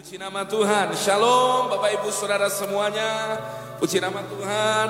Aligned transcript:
Puji 0.00 0.16
nama 0.16 0.48
Tuhan. 0.48 0.96
Shalom 0.96 1.68
Bapak 1.68 2.00
Ibu 2.00 2.08
Saudara 2.08 2.48
semuanya. 2.48 3.36
Puji 3.76 4.00
nama 4.00 4.24
Tuhan. 4.24 4.88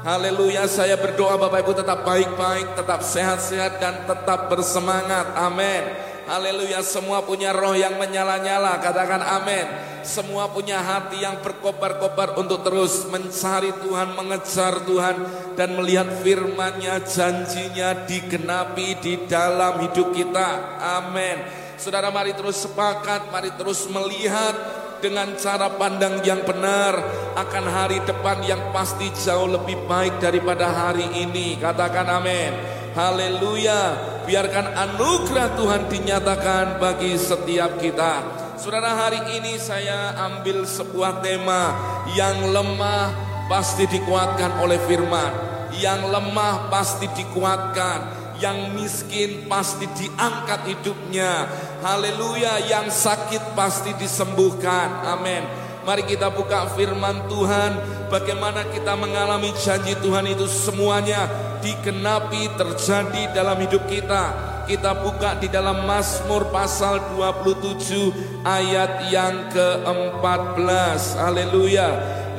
Haleluya. 0.00 0.64
Saya 0.64 0.96
berdoa 0.96 1.36
Bapak 1.36 1.60
Ibu 1.60 1.76
tetap 1.76 2.08
baik-baik, 2.08 2.72
tetap 2.72 3.04
sehat-sehat 3.04 3.76
dan 3.76 4.08
tetap 4.08 4.48
bersemangat. 4.48 5.28
Amin. 5.36 5.84
Haleluya. 6.24 6.80
Semua 6.80 7.20
punya 7.20 7.52
roh 7.52 7.76
yang 7.76 8.00
menyala-nyala. 8.00 8.80
Katakan 8.80 9.20
amin. 9.20 9.68
Semua 10.00 10.48
punya 10.48 10.80
hati 10.80 11.20
yang 11.20 11.36
berkobar-kobar 11.44 12.40
untuk 12.40 12.64
terus 12.64 13.04
mencari 13.12 13.76
Tuhan, 13.84 14.16
mengejar 14.16 14.88
Tuhan 14.88 15.16
dan 15.52 15.76
melihat 15.76 16.08
firman-Nya, 16.24 17.04
janjinya 17.04 18.08
digenapi 18.08 19.04
di 19.04 19.20
dalam 19.28 19.84
hidup 19.84 20.16
kita. 20.16 20.80
Amin. 20.80 21.65
Saudara 21.76 22.08
mari 22.08 22.32
terus 22.32 22.56
sepakat, 22.64 23.28
mari 23.28 23.52
terus 23.52 23.84
melihat 23.92 24.56
dengan 25.04 25.36
cara 25.36 25.68
pandang 25.76 26.24
yang 26.24 26.40
benar 26.48 26.96
akan 27.36 27.64
hari 27.68 28.00
depan 28.08 28.40
yang 28.48 28.72
pasti 28.72 29.12
jauh 29.12 29.44
lebih 29.44 29.84
baik 29.84 30.16
daripada 30.16 30.72
hari 30.72 31.04
ini. 31.20 31.60
Katakan 31.60 32.08
amin. 32.08 32.52
Haleluya. 32.96 33.92
Biarkan 34.24 34.72
anugerah 34.72 35.52
Tuhan 35.54 35.82
dinyatakan 35.92 36.80
bagi 36.80 37.12
setiap 37.20 37.76
kita. 37.76 38.24
Saudara 38.56 38.96
hari 38.96 39.36
ini 39.36 39.60
saya 39.60 40.16
ambil 40.16 40.64
sebuah 40.64 41.20
tema 41.20 41.76
yang 42.16 42.56
lemah 42.56 43.12
pasti 43.52 43.84
dikuatkan 43.84 44.64
oleh 44.64 44.80
firman. 44.88 45.44
Yang 45.76 46.08
lemah 46.08 46.72
pasti 46.72 47.04
dikuatkan 47.04 48.25
yang 48.40 48.76
miskin 48.76 49.48
pasti 49.48 49.88
diangkat 49.96 50.76
hidupnya. 50.76 51.48
Haleluya, 51.80 52.66
yang 52.68 52.88
sakit 52.92 53.56
pasti 53.56 53.94
disembuhkan. 53.96 55.04
Amin. 55.06 55.44
Mari 55.86 56.02
kita 56.02 56.34
buka 56.34 56.66
firman 56.74 57.30
Tuhan, 57.30 57.78
bagaimana 58.10 58.66
kita 58.74 58.98
mengalami 58.98 59.54
janji 59.54 59.94
Tuhan 60.02 60.26
itu 60.26 60.50
semuanya 60.50 61.30
digenapi 61.62 62.50
terjadi 62.58 63.30
dalam 63.30 63.54
hidup 63.62 63.86
kita. 63.86 64.34
Kita 64.66 64.98
buka 64.98 65.38
di 65.38 65.46
dalam 65.46 65.86
Mazmur 65.86 66.50
pasal 66.50 66.98
27 67.14 68.42
ayat 68.42 69.14
yang 69.14 69.46
ke-14. 69.54 71.22
Haleluya. 71.22 71.88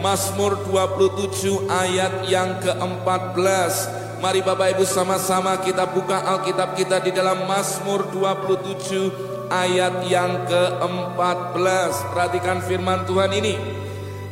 Mazmur 0.03 0.59
27 0.67 1.71
ayat 1.71 2.27
yang 2.27 2.59
ke-14. 2.59 4.06
Mari 4.17 4.41
Bapak 4.41 4.73
Ibu 4.73 4.81
sama-sama 4.81 5.61
kita 5.61 5.85
buka 5.93 6.17
Alkitab 6.25 6.73
kita 6.73 6.97
di 6.97 7.13
dalam 7.13 7.45
Mazmur 7.45 8.09
27 8.09 9.45
ayat 9.45 10.09
yang 10.09 10.41
ke-14. 10.49 12.17
Perhatikan 12.17 12.57
firman 12.65 13.05
Tuhan 13.05 13.29
ini. 13.37 13.53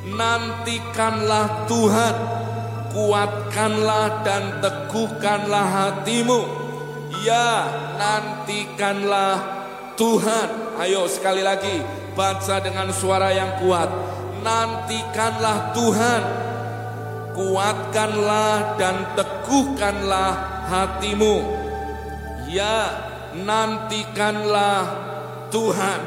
Nantikanlah 0.09 1.69
Tuhan, 1.69 2.15
kuatkanlah 2.97 4.25
dan 4.25 4.57
teguhkanlah 4.57 5.65
hatimu. 5.69 6.41
Ya, 7.21 7.69
nantikanlah 8.01 9.37
Tuhan. 9.93 10.81
Ayo 10.81 11.05
sekali 11.05 11.45
lagi 11.45 11.85
baca 12.17 12.57
dengan 12.57 12.89
suara 12.89 13.29
yang 13.29 13.61
kuat. 13.61 13.93
Nantikanlah 14.41 15.77
Tuhan 15.77 16.44
kuatkanlah 17.35 18.79
dan 18.79 19.13
teguhkanlah 19.19 20.31
hatimu. 20.71 21.43
Ya, 22.47 22.89
nantikanlah 23.35 24.87
Tuhan. 25.51 25.99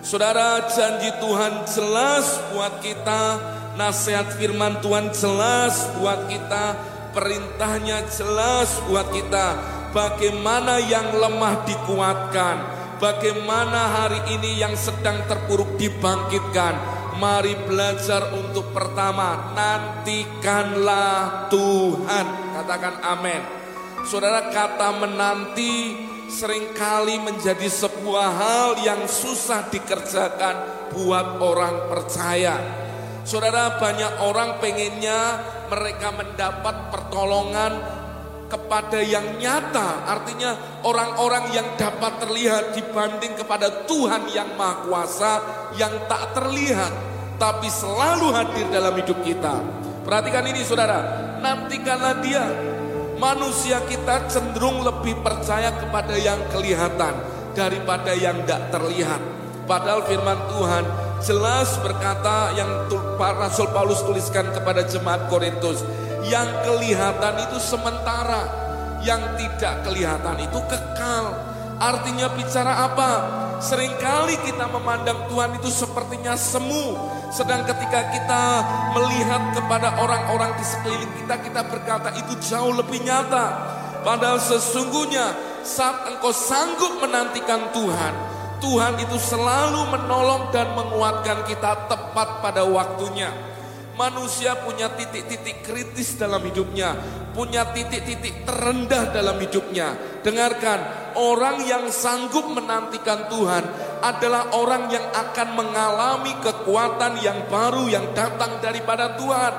Saudara, 0.00 0.64
janji 0.72 1.12
Tuhan 1.20 1.68
jelas 1.68 2.40
buat 2.54 2.80
kita, 2.80 3.36
nasihat 3.76 4.32
firman 4.32 4.80
Tuhan 4.80 5.12
jelas 5.12 5.92
buat 6.00 6.24
kita, 6.30 6.78
perintahnya 7.12 8.08
jelas 8.08 8.80
buat 8.88 9.12
kita. 9.12 9.60
Bagaimana 9.90 10.78
yang 10.80 11.12
lemah 11.18 11.66
dikuatkan, 11.66 12.56
bagaimana 13.02 14.00
hari 14.00 14.22
ini 14.38 14.62
yang 14.62 14.72
sedang 14.78 15.20
terpuruk 15.26 15.76
dibangkitkan, 15.76 16.78
Mari 17.20 17.52
belajar 17.68 18.32
untuk 18.32 18.72
pertama, 18.72 19.52
nantikanlah 19.52 21.52
Tuhan. 21.52 22.26
Katakan 22.56 22.96
amin. 23.04 23.44
Saudara 24.08 24.48
kata 24.48 24.96
menanti 24.96 26.00
sering 26.32 26.72
kali 26.72 27.20
menjadi 27.20 27.68
sebuah 27.68 28.28
hal 28.32 28.68
yang 28.80 29.04
susah 29.04 29.68
dikerjakan 29.68 30.88
buat 30.96 31.44
orang 31.44 31.92
percaya. 31.92 32.56
Saudara 33.28 33.76
banyak 33.76 34.24
orang 34.24 34.56
pengennya 34.56 35.44
mereka 35.68 36.16
mendapat 36.16 36.88
pertolongan 36.88 38.00
kepada 38.48 38.98
yang 38.98 39.38
nyata, 39.38 40.10
artinya 40.10 40.82
orang-orang 40.82 41.54
yang 41.54 41.68
dapat 41.78 42.18
terlihat 42.18 42.74
dibanding 42.74 43.38
kepada 43.38 43.86
Tuhan 43.86 44.26
yang 44.34 44.58
Maha 44.58 44.88
Kuasa 44.88 45.32
yang 45.78 45.94
tak 46.10 46.34
terlihat, 46.34 46.90
tapi 47.40 47.72
selalu 47.72 48.28
hadir 48.36 48.68
dalam 48.68 48.92
hidup 49.00 49.16
kita. 49.24 49.64
Perhatikan 50.04 50.44
ini 50.44 50.60
saudara, 50.60 51.00
nantikanlah 51.40 52.20
dia. 52.20 52.44
Manusia 53.16 53.80
kita 53.88 54.28
cenderung 54.28 54.84
lebih 54.84 55.16
percaya 55.24 55.72
kepada 55.72 56.16
yang 56.20 56.40
kelihatan 56.52 57.16
daripada 57.56 58.12
yang 58.12 58.36
tidak 58.44 58.68
terlihat. 58.68 59.20
Padahal 59.64 60.04
firman 60.04 60.36
Tuhan 60.52 60.84
jelas 61.24 61.80
berkata 61.80 62.52
yang 62.56 62.88
Rasul 63.20 63.68
Paulus 63.72 64.00
tuliskan 64.04 64.48
kepada 64.52 64.84
jemaat 64.88 65.28
Korintus 65.28 65.84
yang 66.28 66.48
kelihatan 66.64 67.44
itu 67.48 67.60
sementara, 67.60 68.48
yang 69.04 69.20
tidak 69.36 69.84
kelihatan 69.84 70.36
itu 70.40 70.60
kekal. 70.68 71.36
Artinya 71.80 72.28
bicara 72.36 72.88
apa? 72.88 73.10
Seringkali 73.60 74.40
kita 74.48 74.68
memandang 74.68 75.28
Tuhan 75.28 75.60
itu 75.60 75.68
sepertinya 75.68 76.36
semu. 76.36 77.19
Sedang 77.30 77.62
ketika 77.62 78.10
kita 78.10 78.42
melihat 78.90 79.54
kepada 79.54 80.02
orang-orang 80.02 80.50
di 80.58 80.64
sekeliling 80.66 81.14
kita, 81.14 81.34
kita 81.38 81.62
berkata 81.70 82.10
itu 82.18 82.34
jauh 82.42 82.74
lebih 82.74 83.06
nyata. 83.06 83.78
Padahal 84.02 84.42
sesungguhnya 84.42 85.30
saat 85.62 86.10
engkau 86.10 86.34
sanggup 86.34 86.98
menantikan 86.98 87.70
Tuhan, 87.70 88.14
Tuhan 88.58 88.98
itu 88.98 89.16
selalu 89.16 89.94
menolong 89.94 90.50
dan 90.50 90.74
menguatkan 90.74 91.46
kita 91.46 91.86
tepat 91.86 92.42
pada 92.42 92.66
waktunya. 92.66 93.49
Manusia 94.00 94.56
punya 94.64 94.88
titik-titik 94.96 95.60
kritis 95.60 96.16
dalam 96.16 96.40
hidupnya, 96.40 96.96
punya 97.36 97.68
titik-titik 97.68 98.48
terendah 98.48 99.12
dalam 99.12 99.36
hidupnya. 99.36 99.92
Dengarkan, 100.24 101.12
orang 101.20 101.60
yang 101.68 101.84
sanggup 101.92 102.48
menantikan 102.48 103.28
Tuhan 103.28 103.60
adalah 104.00 104.56
orang 104.56 104.88
yang 104.88 105.04
akan 105.04 105.48
mengalami 105.52 106.32
kekuatan 106.40 107.20
yang 107.20 107.44
baru 107.52 107.92
yang 107.92 108.16
datang 108.16 108.56
daripada 108.64 109.20
Tuhan. 109.20 109.52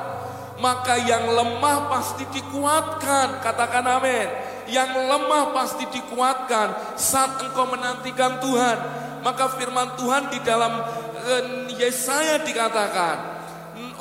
Maka 0.57 0.97
yang 1.06 1.30
lemah 1.30 1.85
pasti 1.85 2.25
dikuatkan, 2.34 3.46
katakan 3.46 3.85
amin. 3.85 4.25
Yang 4.66 5.06
lemah 5.06 5.53
pasti 5.53 5.85
dikuatkan 5.85 6.97
saat 6.97 7.46
engkau 7.46 7.69
menantikan 7.69 8.41
Tuhan. 8.41 8.78
Maka 9.22 9.53
firman 9.53 9.94
Tuhan 10.01 10.34
di 10.34 10.41
dalam 10.41 10.81
eh, 11.30 11.78
Yesaya 11.78 12.41
dikatakan, 12.41 13.31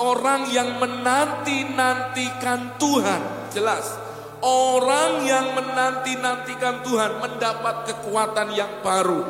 orang 0.00 0.48
yang 0.48 0.80
menanti-nantikan 0.80 2.80
Tuhan. 2.80 3.52
Jelas. 3.52 4.00
Orang 4.40 5.28
yang 5.28 5.52
menanti-nantikan 5.52 6.80
Tuhan 6.80 7.20
mendapat 7.20 7.92
kekuatan 7.92 8.56
yang 8.56 8.80
baru. 8.80 9.20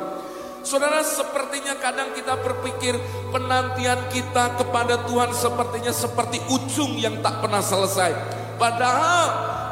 Saudara, 0.63 1.03
sepertinya 1.03 1.75
kadang 1.83 2.15
kita 2.15 2.39
berpikir 2.39 2.95
penantian 3.35 3.99
kita 4.15 4.55
kepada 4.55 5.03
Tuhan 5.11 5.35
sepertinya 5.35 5.91
seperti 5.91 6.39
ujung 6.47 6.95
yang 7.01 7.19
tak 7.25 7.43
pernah 7.43 7.65
selesai. 7.65 8.13
Padahal 8.61 9.25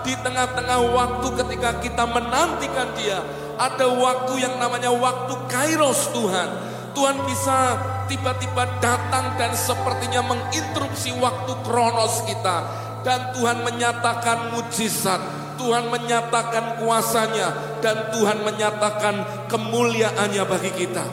di 0.03 0.17
tengah-tengah 0.17 0.81
waktu 0.91 1.29
ketika 1.45 1.71
kita 1.85 2.05
menantikan 2.09 2.89
dia, 2.99 3.21
ada 3.61 3.87
waktu 3.95 4.43
yang 4.43 4.57
namanya 4.57 4.91
waktu 4.91 5.39
kairos 5.47 6.09
Tuhan. 6.11 6.49
Tuhan 6.97 7.21
bisa 7.31 7.79
tiba-tiba 8.09 8.81
datang 8.83 9.37
dan 9.37 9.55
sepertinya 9.55 10.25
menginterupsi 10.25 11.15
waktu 11.21 11.53
kronos 11.63 12.25
kita. 12.27 12.89
Dan 13.07 13.31
Tuhan 13.37 13.63
menyatakan 13.63 14.51
mujizat, 14.53 15.23
Tuhan 15.55 15.87
menyatakan 15.87 16.83
kuasanya, 16.83 17.79
dan 17.79 18.11
Tuhan 18.11 18.43
menyatakan 18.43 19.47
kemuliaannya 19.47 20.45
bagi 20.45 20.73
kita. 20.75 21.07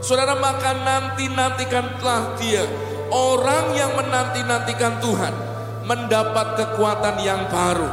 Saudara 0.00 0.38
maka 0.38 0.72
nanti-nantikanlah 0.72 2.38
dia. 2.40 2.64
Orang 3.08 3.76
yang 3.76 3.92
menanti-nantikan 3.96 5.00
Tuhan 5.00 5.34
mendapat 5.88 6.60
kekuatan 6.60 7.24
yang 7.24 7.48
baru. 7.48 7.88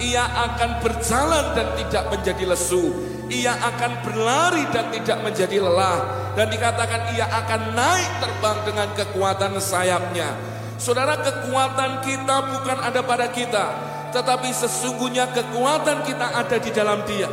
Ia 0.00 0.24
akan 0.24 0.80
berjalan 0.80 1.52
dan 1.52 1.68
tidak 1.76 2.04
menjadi 2.08 2.44
lesu. 2.54 3.09
Ia 3.30 3.54
akan 3.54 4.02
berlari 4.02 4.66
dan 4.74 4.90
tidak 4.90 5.22
menjadi 5.22 5.62
lelah 5.62 6.02
dan 6.34 6.50
dikatakan 6.50 7.14
ia 7.14 7.30
akan 7.30 7.78
naik 7.78 8.10
terbang 8.18 8.58
dengan 8.66 8.88
kekuatan 8.94 9.54
sayapnya. 9.62 10.34
Saudara, 10.80 11.14
kekuatan 11.20 12.02
kita 12.02 12.36
bukan 12.50 12.78
ada 12.80 13.04
pada 13.04 13.30
kita, 13.30 13.66
tetapi 14.10 14.50
sesungguhnya 14.50 15.30
kekuatan 15.30 16.02
kita 16.02 16.26
ada 16.42 16.56
di 16.58 16.70
dalam 16.74 17.06
Dia. 17.06 17.30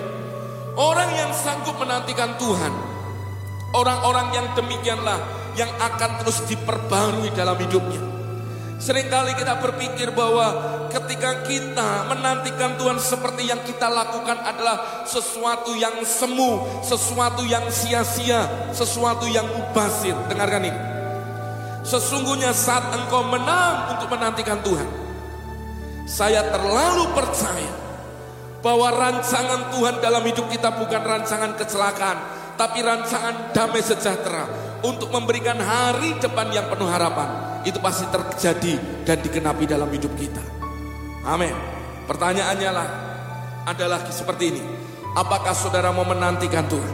Orang 0.78 1.10
yang 1.18 1.34
sanggup 1.34 1.82
menantikan 1.82 2.38
Tuhan, 2.38 2.74
orang-orang 3.74 4.28
yang 4.38 4.48
demikianlah 4.54 5.18
yang 5.58 5.72
akan 5.82 6.22
terus 6.22 6.46
diperbarui 6.46 7.34
dalam 7.34 7.58
hidupnya. 7.58 8.17
Seringkali 8.78 9.34
kita 9.34 9.58
berpikir 9.58 10.14
bahwa 10.14 10.54
ketika 10.94 11.42
kita 11.50 12.14
menantikan 12.14 12.78
Tuhan 12.78 13.02
seperti 13.02 13.50
yang 13.50 13.58
kita 13.66 13.90
lakukan 13.90 14.38
adalah 14.38 15.02
sesuatu 15.02 15.74
yang 15.74 15.98
semu, 16.06 16.62
sesuatu 16.86 17.42
yang 17.42 17.66
sia-sia, 17.74 18.46
sesuatu 18.70 19.26
yang 19.26 19.50
mubazir. 19.50 20.14
Dengarkan 20.30 20.70
ini. 20.70 20.82
Sesungguhnya 21.82 22.54
saat 22.54 22.86
engkau 22.94 23.26
menang 23.26 23.98
untuk 23.98 24.14
menantikan 24.14 24.62
Tuhan, 24.62 24.86
saya 26.06 26.46
terlalu 26.46 27.10
percaya 27.18 27.74
bahwa 28.62 28.94
rancangan 28.94 29.74
Tuhan 29.74 29.96
dalam 30.06 30.22
hidup 30.22 30.54
kita 30.54 30.70
bukan 30.78 31.02
rancangan 31.02 31.58
kecelakaan, 31.58 32.18
tapi 32.62 32.86
rancangan 32.86 33.58
damai 33.58 33.82
sejahtera 33.82 34.46
untuk 34.86 35.10
memberikan 35.10 35.58
hari 35.58 36.14
depan 36.22 36.54
yang 36.54 36.70
penuh 36.70 36.86
harapan 36.86 37.57
itu 37.68 37.80
pasti 37.84 38.08
terjadi 38.08 39.04
dan 39.04 39.20
dikenapi 39.20 39.68
dalam 39.68 39.92
hidup 39.92 40.16
kita. 40.16 40.40
Amin. 41.28 41.52
Pertanyaannya 42.08 42.72
lah 42.72 42.88
adalah 43.68 44.00
seperti 44.08 44.56
ini. 44.56 44.64
Apakah 45.18 45.52
saudara 45.52 45.92
mau 45.92 46.08
menantikan 46.08 46.64
Tuhan? 46.72 46.94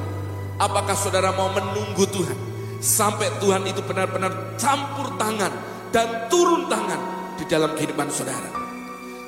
Apakah 0.57 0.97
saudara 0.97 1.29
mau 1.35 1.53
menunggu 1.53 2.07
Tuhan? 2.09 2.37
Sampai 2.81 3.29
Tuhan 3.37 3.63
itu 3.69 3.85
benar-benar 3.85 4.57
campur 4.57 5.13
tangan 5.15 5.53
dan 5.93 6.27
turun 6.27 6.65
tangan 6.67 6.99
di 7.37 7.45
dalam 7.45 7.77
kehidupan 7.77 8.09
saudara. 8.09 8.49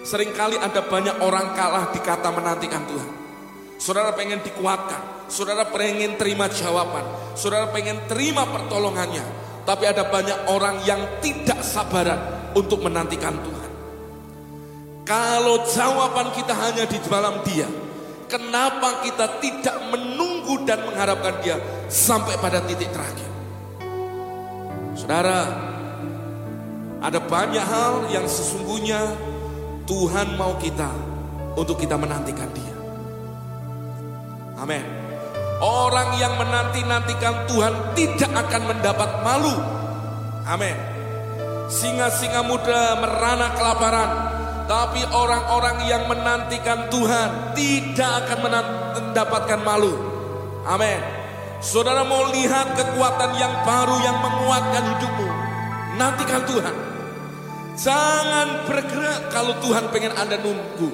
Seringkali 0.06 0.58
ada 0.58 0.86
banyak 0.86 1.22
orang 1.22 1.54
kalah 1.54 1.94
di 1.94 2.02
kata 2.02 2.30
menantikan 2.34 2.84
Tuhan. 2.90 3.10
Saudara 3.76 4.16
pengen 4.16 4.42
dikuatkan, 4.42 5.30
saudara 5.30 5.68
pengen 5.70 6.16
terima 6.16 6.48
jawaban, 6.48 7.04
saudara 7.36 7.70
pengen 7.70 8.00
terima 8.08 8.48
pertolongannya, 8.48 9.45
tapi 9.66 9.90
ada 9.90 10.06
banyak 10.08 10.46
orang 10.46 10.80
yang 10.86 11.02
tidak 11.20 11.60
sabaran 11.66 12.22
untuk 12.54 12.86
menantikan 12.86 13.34
Tuhan. 13.34 13.72
Kalau 15.06 15.66
jawaban 15.66 16.34
kita 16.34 16.54
hanya 16.54 16.86
di 16.86 16.98
dalam 17.02 17.42
dia, 17.46 17.70
kenapa 18.30 19.06
kita 19.06 19.42
tidak 19.42 19.78
menunggu 19.90 20.66
dan 20.66 20.82
mengharapkan 20.86 21.42
dia 21.42 21.58
sampai 21.90 22.38
pada 22.42 22.62
titik 22.66 22.90
terakhir? 22.90 23.30
Saudara, 24.98 25.46
ada 27.06 27.20
banyak 27.22 27.62
hal 27.62 28.10
yang 28.10 28.26
sesungguhnya 28.26 29.14
Tuhan 29.86 30.34
mau 30.42 30.58
kita 30.58 30.90
untuk 31.54 31.78
kita 31.78 31.94
menantikan 32.02 32.50
dia. 32.50 32.74
Amin. 34.58 35.05
Orang 35.64 36.20
yang 36.20 36.36
menanti-nantikan 36.36 37.48
Tuhan 37.48 37.74
tidak 37.96 38.32
akan 38.32 38.62
mendapat 38.76 39.10
malu. 39.24 39.56
Amin. 40.44 40.76
Singa-singa 41.72 42.44
muda 42.44 43.00
merana 43.00 43.56
kelaparan. 43.56 44.10
Tapi 44.66 45.06
orang-orang 45.14 45.86
yang 45.86 46.10
menantikan 46.10 46.90
Tuhan 46.90 47.54
tidak 47.56 48.12
akan 48.26 48.40
mendapatkan 48.50 49.60
malu. 49.64 49.94
Amin. 50.66 51.00
Saudara 51.64 52.04
mau 52.04 52.30
lihat 52.34 52.76
kekuatan 52.76 53.32
yang 53.40 53.64
baru 53.64 53.96
yang 54.04 54.18
menguatkan 54.20 54.84
hidupmu. 54.92 55.30
Nantikan 55.96 56.44
Tuhan. 56.50 56.76
Jangan 57.80 58.68
bergerak 58.68 59.32
kalau 59.32 59.56
Tuhan 59.64 59.88
pengen 59.94 60.14
Anda 60.20 60.36
nunggu. 60.36 60.92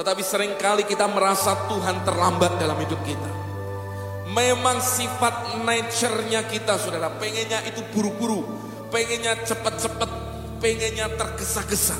Tetapi 0.00 0.22
sering 0.24 0.56
kali 0.56 0.84
kita 0.88 1.08
merasa 1.08 1.68
Tuhan 1.68 2.04
terlambat 2.04 2.56
dalam 2.56 2.76
hidup 2.80 3.00
kita. 3.04 3.45
Memang 4.26 4.82
sifat 4.82 5.62
nature-nya 5.62 6.50
kita 6.50 6.74
saudara, 6.82 7.14
pengennya 7.14 7.62
itu 7.62 7.78
buru-buru, 7.94 8.42
pengennya 8.90 9.38
cepat-cepat, 9.46 10.10
pengennya 10.58 11.06
tergesa-gesa. 11.14 11.94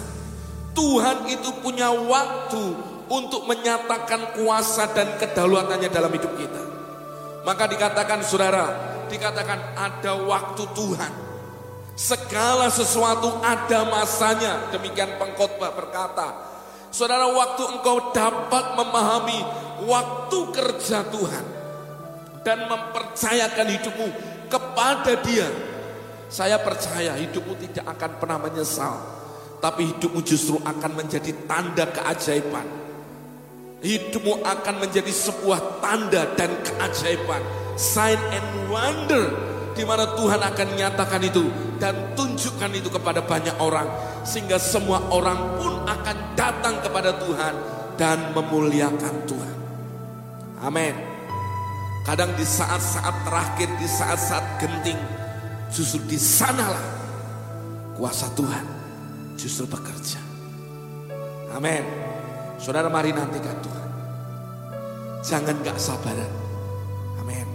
Tuhan 0.75 1.31
itu 1.31 1.55
punya 1.62 1.94
waktu 1.94 2.75
untuk 3.06 3.46
menyatakan 3.46 4.34
kuasa 4.34 4.90
dan 4.90 5.14
kedaulatannya 5.23 5.87
dalam 5.87 6.11
hidup 6.11 6.34
kita. 6.34 6.62
Maka 7.46 7.70
dikatakan 7.70 8.26
saudara, 8.26 8.75
dikatakan 9.06 9.78
ada 9.78 10.19
waktu 10.19 10.67
Tuhan. 10.75 11.12
Segala 11.96 12.69
sesuatu 12.69 13.40
ada 13.40 13.87
masanya, 13.88 14.69
demikian 14.75 15.17
pengkhotbah 15.17 15.73
berkata. 15.73 16.28
Saudara, 16.90 17.31
waktu 17.31 17.62
engkau 17.70 18.11
dapat 18.11 18.75
memahami 18.76 19.40
waktu 19.87 20.38
kerja 20.52 21.06
Tuhan, 21.08 21.56
dan 22.47 22.71
mempercayakan 22.71 23.67
hidupmu 23.75 24.09
kepada 24.47 25.19
dia. 25.27 25.51
Saya 26.31 26.63
percaya 26.63 27.19
hidupmu 27.19 27.59
tidak 27.59 27.91
akan 27.99 28.11
pernah 28.23 28.39
menyesal. 28.39 28.95
Tapi 29.59 29.91
hidupmu 29.91 30.23
justru 30.23 30.63
akan 30.63 30.95
menjadi 30.95 31.35
tanda 31.51 31.91
keajaiban. 31.91 32.63
Hidupmu 33.83 34.47
akan 34.47 34.75
menjadi 34.79 35.11
sebuah 35.11 35.83
tanda 35.83 36.23
dan 36.39 36.55
keajaiban. 36.63 37.43
Sign 37.75 38.19
and 38.31 38.71
wonder. 38.71 39.27
Di 39.75 39.83
mana 39.83 40.15
Tuhan 40.15 40.39
akan 40.39 40.69
nyatakan 40.79 41.23
itu. 41.27 41.51
Dan 41.83 42.15
tunjukkan 42.15 42.71
itu 42.79 42.95
kepada 42.95 43.27
banyak 43.27 43.59
orang. 43.59 43.91
Sehingga 44.23 44.63
semua 44.63 45.03
orang 45.11 45.59
pun 45.59 45.83
akan 45.83 46.17
datang 46.39 46.79
kepada 46.79 47.11
Tuhan. 47.19 47.55
Dan 47.99 48.35
memuliakan 48.39 49.15
Tuhan. 49.27 49.55
Amin. 50.63 51.16
Kadang 52.06 52.31
di 52.38 52.47
saat-saat 52.47 53.26
terakhir, 53.26 53.67
di 53.82 53.88
saat-saat 53.91 54.62
genting, 54.62 54.94
justru 55.75 55.99
di 56.06 56.14
sanalah 56.14 56.87
kuasa 57.99 58.31
Tuhan 58.38 58.62
justru 59.35 59.67
bekerja. 59.67 60.23
Amin. 61.50 61.82
Saudara 62.62 62.87
mari 62.87 63.11
nantikan 63.11 63.58
Tuhan. 63.58 63.88
Jangan 65.26 65.58
gak 65.67 65.82
sabaran. 65.82 66.31
Amin. 67.19 67.47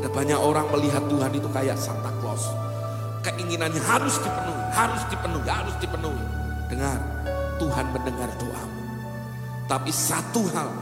Ada 0.00 0.08
banyak 0.08 0.40
orang 0.40 0.72
melihat 0.72 1.04
Tuhan 1.12 1.36
itu 1.36 1.48
kayak 1.52 1.76
Santa 1.76 2.08
Claus. 2.24 2.48
Keinginannya 3.20 3.84
harus 3.84 4.16
dipenuhi, 4.16 4.64
harus 4.72 5.02
dipenuhi, 5.12 5.46
harus 5.46 5.76
dipenuhi. 5.76 6.24
Dengar, 6.72 6.98
Tuhan 7.60 7.86
mendengar 7.92 8.32
doamu. 8.40 8.82
Tapi 9.68 9.92
satu 9.92 10.40
hal 10.56 10.72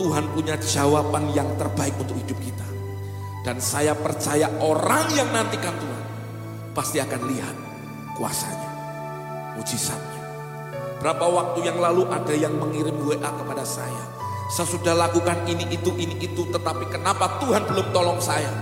Tuhan 0.00 0.32
punya 0.32 0.56
jawaban 0.56 1.28
yang 1.36 1.60
terbaik 1.60 1.92
untuk 2.00 2.16
hidup 2.16 2.40
kita. 2.40 2.64
Dan 3.44 3.60
saya 3.60 3.92
percaya 3.92 4.48
orang 4.64 5.12
yang 5.12 5.28
nantikan 5.28 5.76
Tuhan 5.76 6.04
pasti 6.72 6.96
akan 7.04 7.20
lihat 7.28 7.56
kuasanya, 8.16 8.70
mujizatnya. 9.60 10.24
Berapa 11.04 11.24
waktu 11.28 11.68
yang 11.68 11.76
lalu 11.76 12.08
ada 12.08 12.32
yang 12.32 12.56
mengirim 12.56 12.96
WA 13.04 13.28
kepada 13.28 13.64
saya. 13.64 14.04
Saya 14.48 14.68
sudah 14.72 14.96
lakukan 14.96 15.44
ini, 15.48 15.68
itu, 15.68 15.92
ini, 15.96 16.16
itu. 16.20 16.48
Tetapi 16.48 16.88
kenapa 16.88 17.40
Tuhan 17.40 17.68
belum 17.68 17.92
tolong 17.92 18.20
saya? 18.20 18.52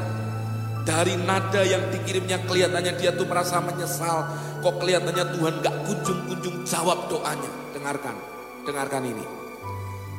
Dari 0.86 1.18
nada 1.22 1.62
yang 1.62 1.90
dikirimnya 1.90 2.46
kelihatannya 2.46 2.98
dia 2.98 3.14
tuh 3.14 3.26
merasa 3.26 3.62
menyesal. 3.62 4.26
Kok 4.62 4.74
kelihatannya 4.78 5.38
Tuhan 5.38 5.54
gak 5.62 5.76
kunjung-kunjung 5.86 6.62
jawab 6.66 7.10
doanya. 7.10 7.50
Dengarkan, 7.74 8.14
dengarkan 8.62 9.02
ini. 9.06 9.37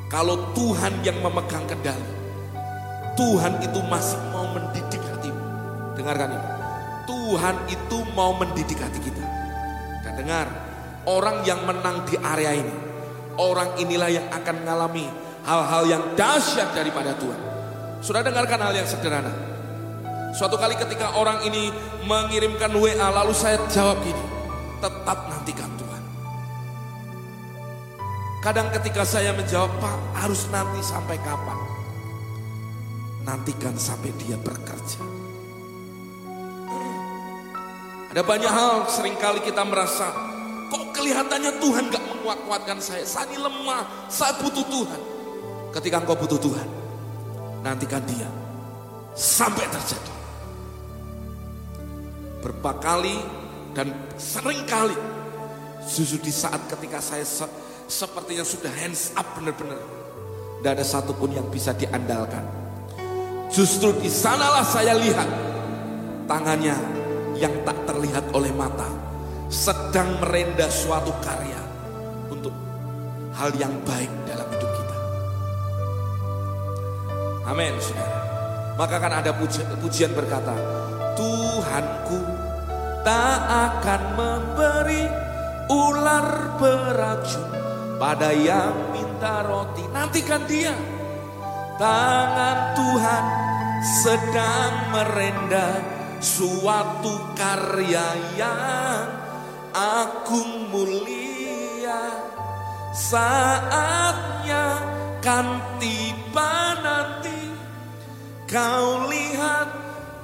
Kalau 0.10 0.58
Tuhan 0.58 1.06
yang 1.06 1.22
memegang 1.22 1.70
kendali, 1.70 2.10
Tuhan 3.14 3.62
itu 3.62 3.78
masih 3.86 4.18
mau 4.34 4.50
mendidik 4.58 4.98
hatimu. 5.06 5.44
Dengarkan 5.94 6.34
ini. 6.34 6.48
Tuhan 7.06 7.56
itu 7.70 7.98
mau 8.18 8.34
mendidik 8.34 8.82
hati 8.82 8.98
kita. 9.06 9.22
Dan 10.02 10.18
dengar, 10.18 10.50
orang 11.06 11.46
yang 11.46 11.62
menang 11.62 12.10
di 12.10 12.18
area 12.26 12.58
ini, 12.58 12.74
orang 13.38 13.78
inilah 13.78 14.10
yang 14.10 14.26
akan 14.34 14.66
mengalami 14.66 15.06
hal-hal 15.46 15.84
yang 15.86 16.04
dahsyat 16.18 16.74
daripada 16.74 17.14
Tuhan. 17.14 17.42
Sudah 18.02 18.26
dengarkan 18.26 18.66
hal 18.66 18.74
yang 18.74 18.90
sederhana. 18.90 19.30
Suatu 20.34 20.58
kali 20.58 20.74
ketika 20.74 21.14
orang 21.22 21.46
ini 21.46 21.70
mengirimkan 22.10 22.74
WA 22.74 22.98
lalu 23.14 23.38
saya 23.38 23.62
jawab 23.70 24.02
gini, 24.02 24.26
tetap 24.82 25.30
nantikan 25.30 25.79
Kadang 28.40 28.72
ketika 28.72 29.04
saya 29.04 29.36
menjawab, 29.36 29.68
Pak 29.84 29.98
harus 30.16 30.48
nanti 30.48 30.80
sampai 30.80 31.20
kapan? 31.20 31.60
Nantikan 33.28 33.76
sampai 33.76 34.16
dia 34.16 34.40
bekerja. 34.40 35.04
Ada 38.10 38.24
banyak 38.24 38.50
hal 38.50 38.88
sering 38.90 39.20
kali 39.20 39.44
kita 39.44 39.62
merasa, 39.68 40.10
kok 40.72 40.96
kelihatannya 40.96 41.62
Tuhan 41.62 41.92
gak 41.92 42.04
menguat-kuatkan 42.16 42.80
saya. 42.80 43.04
Saya 43.04 43.28
ini 43.30 43.44
lemah, 43.44 43.84
saya 44.08 44.34
butuh 44.40 44.66
Tuhan. 44.66 45.02
Ketika 45.76 46.02
engkau 46.02 46.18
butuh 46.18 46.40
Tuhan, 46.42 46.68
nantikan 47.62 48.02
dia 48.08 48.26
sampai 49.14 49.68
terjadi. 49.68 50.14
Berapa 52.40 52.72
kali 52.80 53.20
dan 53.76 53.92
sering 54.16 54.64
kali 54.64 54.96
justru 55.86 56.24
di 56.24 56.32
saat 56.32 56.64
ketika 56.72 57.04
saya 57.04 57.28
sepertinya 57.90 58.46
sudah 58.46 58.70
hands 58.70 59.12
up 59.18 59.26
benar-benar. 59.34 59.82
Tidak 60.62 60.72
ada 60.78 60.86
satupun 60.86 61.34
yang 61.34 61.50
bisa 61.50 61.74
diandalkan. 61.74 62.46
Justru 63.50 63.98
di 63.98 64.08
sanalah 64.14 64.62
saya 64.62 64.94
lihat 64.94 65.26
tangannya 66.30 66.78
yang 67.34 67.66
tak 67.66 67.90
terlihat 67.90 68.30
oleh 68.30 68.54
mata 68.54 68.86
sedang 69.50 70.22
merendah 70.22 70.70
suatu 70.70 71.10
karya 71.26 71.58
untuk 72.30 72.54
hal 73.34 73.50
yang 73.58 73.74
baik 73.82 74.12
dalam 74.30 74.46
hidup 74.54 74.72
kita. 74.78 74.98
Amin, 77.50 77.74
saudara. 77.82 78.22
Maka 78.78 78.96
kan 79.02 79.12
ada 79.18 79.32
pujian, 79.34 79.66
pujian 79.82 80.14
berkata, 80.14 80.54
Tuhanku 81.18 82.22
tak 83.02 83.40
akan 83.50 84.02
memberi 84.14 85.04
ular 85.74 86.54
beracun 86.62 87.60
pada 88.00 88.32
yang 88.32 88.96
minta 88.96 89.44
roti. 89.44 89.84
Nantikan 89.92 90.48
dia. 90.48 90.74
Tangan 91.76 92.60
Tuhan 92.76 93.26
sedang 93.84 94.74
merendah 94.96 95.76
suatu 96.24 97.36
karya 97.36 98.08
yang 98.40 99.08
agung 99.76 100.72
mulia. 100.72 102.28
Saatnya 102.96 104.66
kan 105.24 105.60
tiba 105.80 106.76
nanti 106.84 107.40
kau 108.50 109.08
lihat 109.08 109.68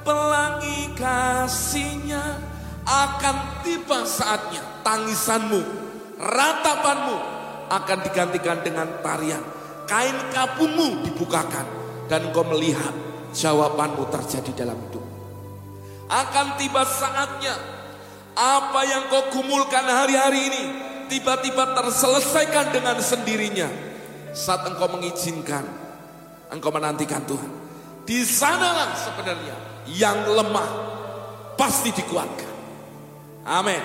pelangi 0.04 0.92
kasihnya 0.98 2.42
akan 2.84 3.38
tiba 3.64 4.04
saatnya 4.04 4.62
tangisanmu, 4.84 5.62
ratapanmu 6.20 7.35
akan 7.70 7.98
digantikan 8.06 8.62
dengan 8.62 8.88
tarian. 9.02 9.42
Kain 9.86 10.18
kapumu 10.34 11.06
dibukakan 11.06 11.66
dan 12.10 12.34
kau 12.34 12.46
melihat 12.46 12.94
jawabanmu 13.34 14.10
terjadi 14.10 14.66
dalam 14.66 14.78
hidup. 14.90 15.06
Akan 16.10 16.58
tiba 16.58 16.86
saatnya 16.86 17.54
apa 18.36 18.82
yang 18.86 19.10
kau 19.10 19.30
gumulkan 19.30 19.86
hari-hari 19.86 20.42
ini 20.50 20.64
tiba-tiba 21.08 21.78
terselesaikan 21.78 22.74
dengan 22.74 22.98
sendirinya 22.98 23.70
saat 24.34 24.66
engkau 24.66 24.90
mengizinkan 24.90 25.64
engkau 26.50 26.74
menantikan 26.74 27.22
Tuhan. 27.26 27.52
Di 28.06 28.22
sanalah 28.22 28.94
sebenarnya 28.94 29.56
yang 29.90 30.30
lemah 30.30 30.70
pasti 31.58 31.90
dikuatkan. 31.90 32.54
Amin. 33.46 33.82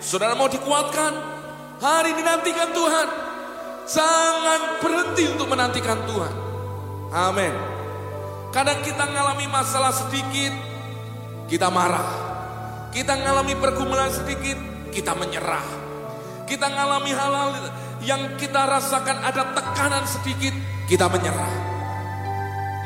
Saudara 0.00 0.36
mau 0.36 0.48
dikuatkan? 0.48 1.37
Hari 1.78 2.10
ini 2.10 2.22
nantikan 2.26 2.74
Tuhan. 2.74 3.08
Jangan 3.86 4.82
berhenti 4.82 5.24
untuk 5.30 5.46
menantikan 5.46 6.02
Tuhan. 6.10 6.34
Amin. 7.14 7.54
Kadang 8.50 8.82
kita 8.82 9.06
mengalami 9.06 9.46
masalah 9.46 9.94
sedikit, 9.94 10.50
kita 11.46 11.70
marah. 11.70 12.26
Kita 12.90 13.14
mengalami 13.14 13.54
pergumulan 13.54 14.10
sedikit, 14.10 14.58
kita 14.90 15.14
menyerah. 15.14 15.62
Kita 16.50 16.66
mengalami 16.66 17.14
hal-hal 17.14 17.50
yang 18.02 18.34
kita 18.34 18.66
rasakan 18.66 19.22
ada 19.22 19.54
tekanan 19.54 20.02
sedikit, 20.02 20.52
kita 20.90 21.06
menyerah. 21.06 21.54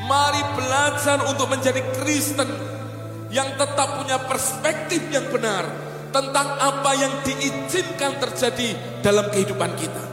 Mari 0.04 0.42
belajar 0.52 1.24
untuk 1.32 1.48
menjadi 1.48 1.80
Kristen 1.96 2.50
yang 3.32 3.56
tetap 3.56 4.04
punya 4.04 4.20
perspektif 4.20 5.00
yang 5.08 5.24
benar 5.32 5.91
tentang 6.12 6.60
apa 6.60 6.92
yang 6.94 7.12
diizinkan 7.24 8.20
terjadi 8.20 8.76
dalam 9.00 9.26
kehidupan 9.32 9.72
kita. 9.80 10.04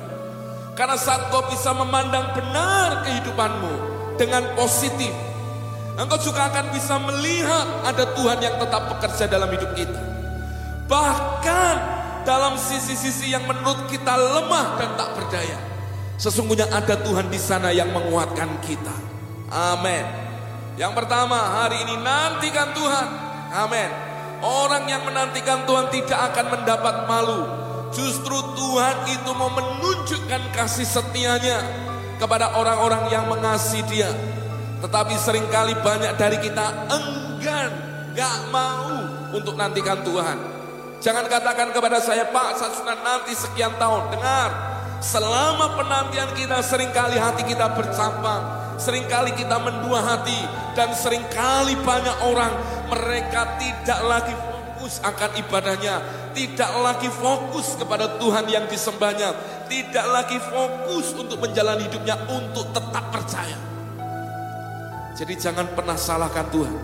Karena 0.73 0.95
saat 0.95 1.27
kau 1.27 1.43
bisa 1.51 1.75
memandang 1.75 2.31
benar 2.31 3.03
kehidupanmu 3.03 3.73
dengan 4.15 4.55
positif, 4.55 5.11
engkau 5.99 6.15
juga 6.23 6.47
akan 6.47 6.71
bisa 6.71 6.95
melihat 7.03 7.67
ada 7.83 8.15
Tuhan 8.15 8.39
yang 8.39 8.55
tetap 8.55 8.87
bekerja 8.87 9.27
dalam 9.27 9.51
hidup 9.51 9.75
kita. 9.75 9.99
Bahkan 10.87 11.75
dalam 12.23 12.55
sisi-sisi 12.55 13.35
yang 13.35 13.43
menurut 13.43 13.91
kita 13.91 14.15
lemah 14.15 14.79
dan 14.79 14.95
tak 14.95 15.19
berdaya, 15.19 15.59
sesungguhnya 16.15 16.71
ada 16.71 16.95
Tuhan 16.95 17.27
di 17.27 17.37
sana 17.37 17.75
yang 17.75 17.91
menguatkan 17.91 18.63
kita. 18.63 18.95
Amin. 19.51 20.07
Yang 20.79 20.95
pertama, 20.95 21.59
hari 21.59 21.83
ini 21.83 21.99
nantikan 21.99 22.71
Tuhan. 22.71 23.07
Amin. 23.51 24.08
Orang 24.39 24.87
yang 24.87 25.03
menantikan 25.03 25.67
Tuhan 25.67 25.91
tidak 25.91 26.19
akan 26.31 26.45
mendapat 26.59 26.95
malu. 27.11 27.41
Justru 27.91 28.37
Tuhan 28.55 28.95
itu 29.11 29.31
mau 29.35 29.51
menunjukkan 29.51 30.55
kasih 30.55 30.87
setianya 30.87 31.59
kepada 32.21 32.55
orang-orang 32.55 33.09
yang 33.11 33.27
mengasihi 33.27 33.83
dia. 33.89 34.11
Tetapi 34.79 35.15
sering 35.19 35.43
kali 35.51 35.75
banyak 35.83 36.15
dari 36.15 36.39
kita 36.39 36.87
enggan, 36.87 37.71
gak 38.15 38.37
mau 38.53 39.03
untuk 39.35 39.59
nantikan 39.59 39.99
Tuhan. 40.07 40.37
Jangan 40.99 41.31
katakan 41.31 41.71
kepada 41.71 41.99
saya, 42.03 42.27
Pak, 42.27 42.59
saya 42.59 42.71
sudah 42.75 42.95
nanti 42.99 43.31
sekian 43.31 43.75
tahun. 43.79 44.11
Dengar, 44.11 44.51
selama 44.99 45.79
penantian 45.79 46.31
kita 46.35 46.59
sering 46.59 46.91
kali 46.91 47.15
hati 47.15 47.47
kita 47.47 47.71
bercabang. 47.71 48.58
Seringkali 48.79 49.35
kita 49.35 49.59
mendua 49.59 49.99
hati 49.99 50.39
dan 50.71 50.95
sering 50.95 51.27
kali 51.27 51.75
banyak 51.83 52.15
orang 52.23 52.55
mereka 52.87 53.59
tidak 53.59 53.99
lagi 54.07 54.31
fokus 54.31 55.03
akan 55.03 55.31
ibadahnya, 55.35 55.95
tidak 56.31 56.71
lagi 56.79 57.11
fokus 57.11 57.75
kepada 57.75 58.15
Tuhan 58.15 58.47
yang 58.47 58.65
disembahnya, 58.71 59.35
tidak 59.67 60.05
lagi 60.07 60.39
fokus 60.39 61.11
untuk 61.11 61.43
menjalani 61.43 61.91
hidupnya 61.91 62.15
untuk 62.31 62.71
tetap 62.71 63.11
percaya. 63.11 63.59
Jadi 65.19 65.35
jangan 65.35 65.67
pernah 65.75 65.99
salahkan 65.99 66.47
Tuhan. 66.47 66.75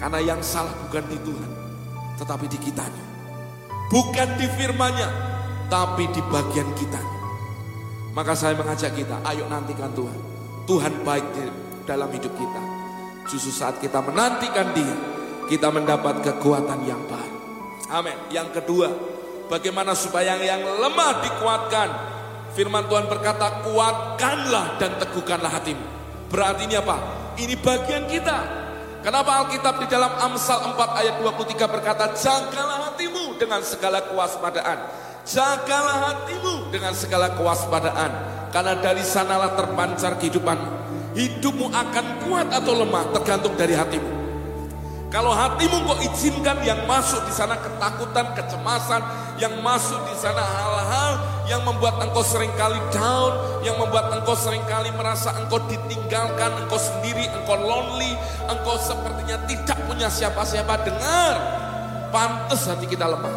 Karena 0.00 0.20
yang 0.24 0.40
salah 0.40 0.72
bukan 0.88 1.04
di 1.12 1.20
Tuhan, 1.20 1.50
tetapi 2.16 2.48
di 2.48 2.56
kitanya. 2.56 3.04
Bukan 3.92 4.28
di 4.40 4.48
firmannya, 4.56 5.08
tapi 5.68 6.08
di 6.08 6.24
bagian 6.32 6.72
kitanya. 6.72 7.20
Maka 8.16 8.32
saya 8.32 8.56
mengajak 8.56 8.96
kita, 8.96 9.20
ayo 9.28 9.44
nantikan 9.44 9.92
Tuhan. 9.92 10.35
Tuhan 10.66 11.06
baik 11.06 11.26
di 11.30 11.42
dalam 11.86 12.10
hidup 12.10 12.34
kita. 12.34 12.62
Justru 13.30 13.54
saat 13.54 13.78
kita 13.78 14.02
menantikan 14.02 14.74
dia, 14.74 14.94
kita 15.46 15.70
mendapat 15.70 16.26
kekuatan 16.26 16.82
yang 16.82 16.98
baru. 17.06 17.38
Amin. 17.94 18.18
Yang 18.34 18.58
kedua, 18.60 18.90
bagaimana 19.46 19.94
supaya 19.94 20.34
yang 20.42 20.62
lemah 20.62 21.22
dikuatkan? 21.22 21.88
Firman 22.58 22.90
Tuhan 22.90 23.06
berkata, 23.06 23.62
kuatkanlah 23.62 24.82
dan 24.82 24.98
teguhkanlah 24.98 25.54
hatimu. 25.54 25.86
Berarti 26.34 26.66
ini 26.66 26.74
apa? 26.74 26.96
Ini 27.38 27.54
bagian 27.62 28.10
kita. 28.10 28.38
Kenapa 29.06 29.46
Alkitab 29.46 29.78
di 29.78 29.86
dalam 29.86 30.10
Amsal 30.18 30.74
4 30.74 30.98
ayat 30.98 31.14
23 31.22 31.62
berkata, 31.78 32.10
jagalah 32.18 32.90
hatimu 32.90 33.38
dengan 33.38 33.62
segala 33.62 34.02
kewaspadaan. 34.02 34.78
Jagalah 35.22 36.10
hatimu 36.10 36.74
dengan 36.74 36.90
segala 36.90 37.34
kewaspadaan 37.38 38.35
karena 38.56 38.72
dari 38.80 39.04
sanalah 39.04 39.52
terpancar 39.52 40.16
kehidupan. 40.16 40.56
Hidupmu 41.12 41.68
akan 41.76 42.24
kuat 42.24 42.48
atau 42.48 42.72
lemah 42.72 43.12
tergantung 43.12 43.52
dari 43.52 43.76
hatimu. 43.76 44.08
Kalau 45.12 45.28
hatimu 45.28 45.84
kok 45.84 46.00
izinkan 46.00 46.64
yang 46.64 46.88
masuk 46.88 47.20
di 47.28 47.36
sana 47.36 47.60
ketakutan, 47.60 48.32
kecemasan, 48.32 49.04
yang 49.36 49.60
masuk 49.60 50.00
di 50.08 50.16
sana 50.16 50.40
hal-hal 50.40 51.12
yang 51.52 51.68
membuat 51.68 52.00
engkau 52.00 52.24
sering 52.24 52.48
kali 52.56 52.80
down, 52.88 53.60
yang 53.60 53.76
membuat 53.76 54.08
engkau 54.16 54.32
sering 54.32 54.64
kali 54.64 54.88
merasa 54.96 55.36
engkau 55.36 55.60
ditinggalkan, 55.68 56.56
engkau 56.64 56.80
sendiri, 56.80 57.28
engkau 57.28 57.60
lonely, 57.60 58.16
engkau 58.48 58.80
sepertinya 58.80 59.36
tidak 59.44 59.76
punya 59.84 60.08
siapa-siapa. 60.08 60.80
Dengar, 60.80 61.34
pantas 62.08 62.64
hati 62.64 62.88
kita 62.88 63.04
lemah, 63.04 63.36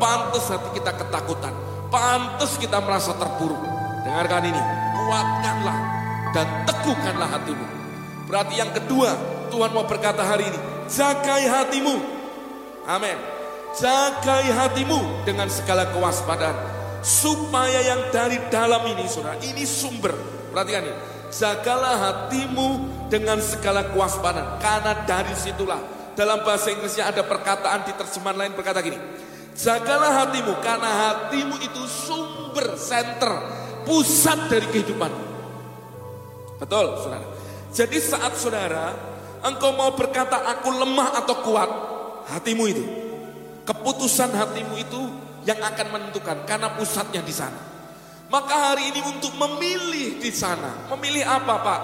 pantas 0.00 0.48
hati 0.48 0.72
kita 0.72 0.92
ketakutan, 0.96 1.52
pantas 1.92 2.56
kita 2.56 2.80
merasa 2.80 3.12
terpuruk. 3.12 3.73
Dengarkan 4.04 4.42
ini, 4.52 4.62
kuatkanlah 4.92 5.78
dan 6.36 6.46
teguhkanlah 6.68 7.28
hatimu. 7.40 7.66
Berarti 8.28 8.54
yang 8.60 8.68
kedua, 8.76 9.16
Tuhan 9.48 9.72
mau 9.72 9.88
berkata 9.88 10.20
hari 10.20 10.44
ini, 10.44 10.60
jagai 10.92 11.48
hatimu. 11.48 11.96
Amin. 12.84 13.16
Jagai 13.72 14.52
hatimu 14.52 15.24
dengan 15.24 15.48
segala 15.48 15.88
kewaspadaan. 15.88 16.52
Supaya 17.00 17.80
yang 17.80 18.12
dari 18.12 18.36
dalam 18.52 18.84
ini, 18.92 19.08
saudara, 19.08 19.40
ini 19.40 19.64
sumber. 19.64 20.12
Perhatikan 20.52 20.84
ini. 20.84 20.96
Jagalah 21.32 21.96
hatimu 21.96 22.68
dengan 23.08 23.40
segala 23.40 23.88
kewaspadaan. 23.88 24.60
Karena 24.60 24.92
dari 25.08 25.32
situlah. 25.32 25.80
Dalam 26.12 26.44
bahasa 26.44 26.70
Inggrisnya 26.70 27.08
ada 27.08 27.24
perkataan 27.24 27.88
di 27.88 27.92
terjemahan 27.96 28.36
lain 28.36 28.52
berkata 28.52 28.84
gini. 28.84 29.00
Jagalah 29.56 30.28
hatimu 30.28 30.60
karena 30.62 30.90
hatimu 30.92 31.56
itu 31.58 31.82
sumber, 31.88 32.78
center 32.78 33.63
pusat 33.84 34.50
dari 34.50 34.66
kehidupan. 34.68 35.12
Betul, 36.58 36.86
saudara. 37.00 37.26
Jadi 37.74 37.98
saat 38.00 38.32
saudara, 38.36 38.96
engkau 39.44 39.76
mau 39.76 39.92
berkata 39.92 40.42
aku 40.48 40.72
lemah 40.72 41.20
atau 41.24 41.36
kuat, 41.44 41.70
Hatimu 42.24 42.64
itu. 42.68 42.84
Keputusan 43.64 44.32
hatimu 44.32 44.76
itu 44.80 45.00
yang 45.44 45.60
akan 45.60 45.86
menentukan 45.92 46.44
karena 46.48 46.72
pusatnya 46.76 47.20
di 47.20 47.32
sana. 47.32 47.60
Maka 48.32 48.72
hari 48.72 48.92
ini 48.92 49.00
untuk 49.04 49.32
memilih 49.36 50.20
di 50.20 50.32
sana. 50.32 50.88
Memilih 50.96 51.24
apa 51.28 51.54
Pak? 51.60 51.80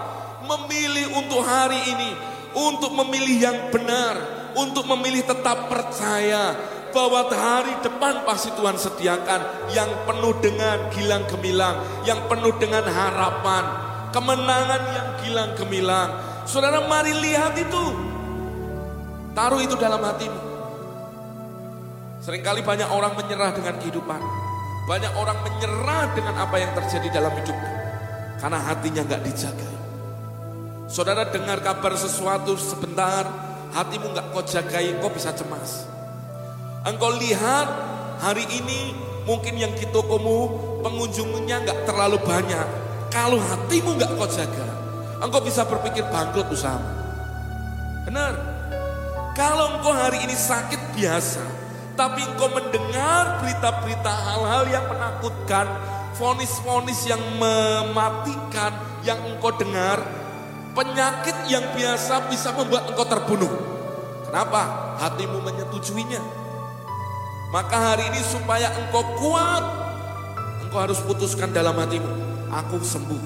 Memilih 0.49 1.13
untuk 1.21 1.45
hari 1.45 1.81
ini. 1.93 2.11
Untuk 2.57 2.93
memilih 2.97 3.37
yang 3.37 3.59
benar. 3.69 4.17
Untuk 4.57 4.89
memilih 4.89 5.25
tetap 5.25 5.69
percaya. 5.69 6.57
Bahwa 6.91 7.27
hari 7.31 7.75
depan 7.83 8.27
pasti 8.27 8.51
Tuhan 8.55 8.77
sediakan. 8.77 9.71
Yang 9.71 9.91
penuh 10.07 10.35
dengan 10.43 10.79
gilang 10.91 11.25
gemilang. 11.31 11.77
Yang 12.03 12.21
penuh 12.27 12.53
dengan 12.59 12.85
harapan. 12.87 13.65
Kemenangan 14.11 14.83
yang 14.91 15.09
gilang 15.23 15.51
gemilang. 15.55 16.11
Saudara 16.47 16.83
mari 16.87 17.15
lihat 17.15 17.55
itu. 17.55 17.85
Taruh 19.35 19.63
itu 19.63 19.79
dalam 19.79 20.03
hatimu. 20.03 20.41
Seringkali 22.21 22.61
banyak 22.61 22.91
orang 22.91 23.17
menyerah 23.17 23.51
dengan 23.57 23.75
kehidupan. 23.81 24.21
Banyak 24.85 25.13
orang 25.15 25.39
menyerah 25.47 26.11
dengan 26.13 26.35
apa 26.43 26.57
yang 26.59 26.75
terjadi 26.77 27.23
dalam 27.23 27.33
hidupnya. 27.39 27.75
Karena 28.41 28.59
hatinya 28.61 29.03
nggak 29.07 29.23
dijaga. 29.25 29.71
Saudara 30.91 31.29
dengar 31.31 31.63
kabar 31.63 31.95
sesuatu 31.95 32.59
sebentar, 32.59 33.23
hatimu 33.71 34.11
nggak 34.11 34.27
kau 34.35 34.43
jagai, 34.43 34.99
kau 34.99 35.13
bisa 35.15 35.31
cemas. 35.31 35.90
Engkau 36.81 37.13
lihat 37.13 37.69
hari 38.25 38.49
ini 38.57 38.97
mungkin 39.29 39.53
yang 39.61 39.69
di 39.77 39.85
tokomu 39.93 40.49
pengunjungnya 40.81 41.61
nggak 41.69 41.85
terlalu 41.85 42.17
banyak. 42.25 42.65
Kalau 43.13 43.37
hatimu 43.37 44.01
nggak 44.01 44.17
kau 44.17 44.25
jaga, 44.25 44.65
engkau 45.21 45.45
bisa 45.45 45.69
berpikir 45.69 46.09
bangkrut 46.09 46.49
usaha. 46.49 46.81
Benar. 48.09 48.33
Kalau 49.37 49.77
engkau 49.77 49.93
hari 49.93 50.25
ini 50.25 50.33
sakit 50.33 50.97
biasa, 50.97 51.45
tapi 52.01 52.25
engkau 52.25 52.49
mendengar 52.49 53.45
berita-berita 53.45 54.13
hal-hal 54.33 54.65
yang 54.73 54.85
menakutkan, 54.89 55.69
fonis-fonis 56.17 57.05
yang 57.05 57.21
mematikan 57.37 58.73
yang 59.05 59.21
engkau 59.29 59.53
dengar, 59.53 60.01
penyakit 60.73 61.37
yang 61.45 61.77
biasa 61.77 62.25
bisa 62.33 62.57
membuat 62.57 62.89
engkau 62.89 63.05
terbunuh. 63.05 63.53
Kenapa? 64.25 64.97
Hatimu 64.97 65.45
menyetujuinya. 65.45 66.40
Maka 67.51 67.75
hari 67.75 68.07
ini 68.15 68.23
supaya 68.23 68.71
engkau 68.79 69.03
kuat, 69.19 69.65
engkau 70.63 70.87
harus 70.87 71.03
putuskan 71.03 71.51
dalam 71.51 71.75
hatimu, 71.75 72.07
aku 72.47 72.79
sembuh, 72.79 73.25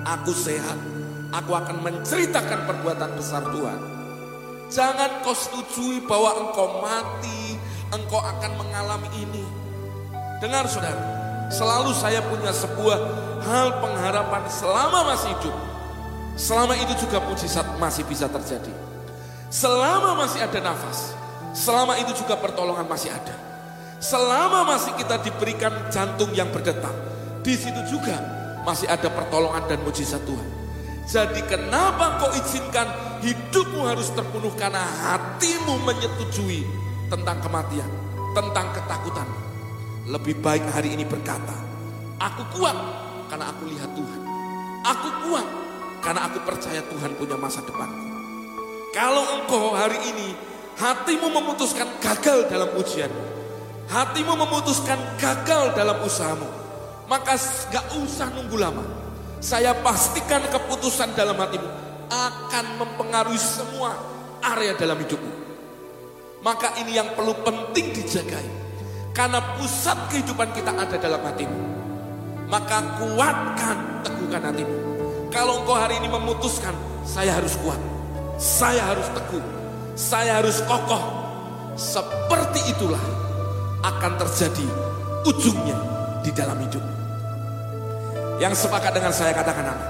aku 0.00 0.32
sehat, 0.32 0.80
aku 1.28 1.52
akan 1.52 1.84
menceritakan 1.84 2.64
perbuatan 2.64 3.20
besar 3.20 3.44
Tuhan. 3.52 3.80
Jangan 4.72 5.20
kau 5.20 5.36
setujui 5.36 6.00
bahwa 6.08 6.40
engkau 6.40 6.80
mati, 6.80 7.60
engkau 7.92 8.24
akan 8.24 8.64
mengalami 8.64 9.12
ini. 9.28 9.44
Dengar 10.40 10.64
saudara, 10.64 11.04
selalu 11.52 11.92
saya 11.92 12.24
punya 12.32 12.56
sebuah 12.56 12.98
hal 13.44 13.76
pengharapan 13.76 14.40
selama 14.48 15.12
masih 15.12 15.36
hidup. 15.36 15.56
Selama 16.40 16.72
itu 16.80 16.96
juga 16.96 17.20
mujizat 17.28 17.76
masih 17.76 18.08
bisa 18.08 18.24
terjadi. 18.24 18.72
Selama 19.52 20.16
masih 20.16 20.48
ada 20.48 20.64
nafas, 20.64 21.12
selama 21.52 22.00
itu 22.00 22.16
juga 22.24 22.40
pertolongan 22.40 22.88
masih 22.88 23.12
ada. 23.12 23.49
Selama 24.00 24.64
masih 24.64 24.96
kita 24.96 25.20
diberikan 25.20 25.92
jantung 25.92 26.32
yang 26.32 26.48
berdetak, 26.48 26.92
di 27.44 27.52
situ 27.52 27.84
juga 27.84 28.16
masih 28.64 28.88
ada 28.88 29.12
pertolongan 29.12 29.60
dan 29.68 29.84
mujizat 29.84 30.24
Tuhan. 30.24 30.48
Jadi 31.04 31.44
kenapa 31.44 32.16
kau 32.16 32.32
izinkan 32.32 32.88
hidupmu 33.20 33.84
harus 33.84 34.08
terpenuh 34.16 34.56
karena 34.56 34.80
hatimu 34.80 35.84
menyetujui 35.84 36.64
tentang 37.12 37.44
kematian, 37.44 37.90
tentang 38.32 38.72
ketakutan. 38.72 39.28
Lebih 40.08 40.40
baik 40.40 40.64
hari 40.72 40.96
ini 40.96 41.04
berkata, 41.04 41.52
aku 42.16 42.56
kuat 42.56 42.76
karena 43.28 43.52
aku 43.52 43.68
lihat 43.68 43.90
Tuhan. 43.92 44.20
Aku 44.80 45.08
kuat 45.28 45.46
karena 46.00 46.24
aku 46.24 46.40
percaya 46.40 46.80
Tuhan 46.88 47.20
punya 47.20 47.36
masa 47.36 47.60
depan. 47.68 47.90
Kalau 48.96 49.44
engkau 49.44 49.76
hari 49.76 50.00
ini 50.08 50.32
hatimu 50.80 51.28
memutuskan 51.28 52.00
gagal 52.00 52.48
dalam 52.48 52.72
ujian, 52.80 53.12
hatimu 53.90 54.38
memutuskan 54.38 54.96
gagal 55.18 55.74
dalam 55.74 55.98
usahamu, 56.06 56.46
maka 57.10 57.34
gak 57.74 57.86
usah 57.98 58.30
nunggu 58.30 58.56
lama. 58.56 58.86
Saya 59.42 59.74
pastikan 59.82 60.46
keputusan 60.46 61.16
dalam 61.18 61.34
hatimu 61.34 61.66
akan 62.12 62.64
mempengaruhi 62.78 63.40
semua 63.40 63.98
area 64.44 64.78
dalam 64.78 65.00
hidupmu. 65.00 65.32
Maka 66.40 66.76
ini 66.80 66.96
yang 66.96 67.12
perlu 67.18 67.34
penting 67.42 67.92
dijagai. 67.92 68.62
Karena 69.10 69.42
pusat 69.58 69.98
kehidupan 70.08 70.54
kita 70.54 70.72
ada 70.72 70.96
dalam 70.96 71.20
hatimu. 71.20 71.58
Maka 72.48 72.78
kuatkan, 72.96 74.06
teguhkan 74.06 74.42
hatimu. 74.48 74.76
Kalau 75.28 75.60
engkau 75.60 75.76
hari 75.76 76.00
ini 76.00 76.08
memutuskan, 76.08 76.72
saya 77.04 77.36
harus 77.36 77.58
kuat. 77.60 77.80
Saya 78.40 78.82
harus 78.86 79.08
teguh. 79.12 79.44
Saya 79.98 80.40
harus 80.40 80.64
kokoh. 80.64 81.02
Seperti 81.76 82.72
itulah 82.72 83.19
akan 83.80 84.12
terjadi 84.20 84.66
ujungnya 85.24 85.76
di 86.20 86.30
dalam 86.32 86.56
hidup. 86.60 86.84
Yang 88.40 88.64
sepakat 88.64 88.96
dengan 88.96 89.12
saya 89.12 89.36
katakan 89.36 89.68
apa? 89.68 89.86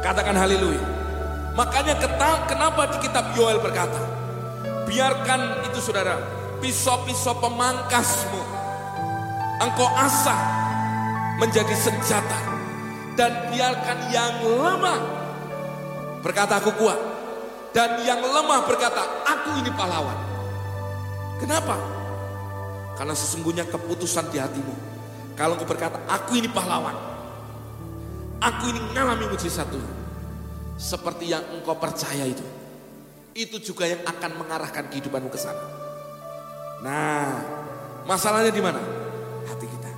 Katakan 0.00 0.36
haleluya. 0.36 0.80
Makanya 1.52 2.00
kenapa 2.48 2.88
di 2.96 3.04
kitab 3.04 3.36
Yoel 3.36 3.60
berkata, 3.60 4.00
Biarkan 4.88 5.68
itu 5.68 5.80
saudara, 5.80 6.20
pisau-pisau 6.60 7.36
pemangkasmu. 7.40 8.42
Engkau 9.60 9.88
asah 9.96 10.40
menjadi 11.40 11.72
senjata. 11.76 12.40
Dan 13.12 13.52
biarkan 13.52 13.98
yang 14.08 14.40
lemah 14.40 15.00
berkata 16.24 16.60
aku 16.60 16.72
kuat. 16.80 16.96
Dan 17.76 18.00
yang 18.04 18.20
lemah 18.20 18.64
berkata 18.64 19.04
aku 19.28 19.60
ini 19.60 19.68
pahlawan. 19.76 20.16
Kenapa? 21.40 21.76
Karena 22.96 23.14
sesungguhnya 23.16 23.64
keputusan 23.68 24.28
di 24.28 24.38
hatimu. 24.38 24.74
Kalau 25.38 25.56
engkau 25.56 25.68
berkata 25.68 25.96
aku 26.08 26.36
ini 26.36 26.48
pahlawan. 26.50 26.94
Aku 28.42 28.68
ini 28.68 28.80
mengalami 28.90 29.30
mujizat 29.32 29.70
Tuhan. 29.70 29.94
Seperti 30.76 31.30
yang 31.30 31.42
engkau 31.54 31.78
percaya 31.78 32.26
itu 32.26 32.42
itu 33.32 33.56
juga 33.72 33.88
yang 33.88 34.00
akan 34.04 34.44
mengarahkan 34.44 34.92
kehidupanmu 34.92 35.32
ke 35.32 35.40
sana. 35.40 35.64
Nah, 36.84 37.32
masalahnya 38.04 38.52
di 38.52 38.60
mana? 38.60 38.80
Hati 39.48 39.66
kita. 39.66 39.90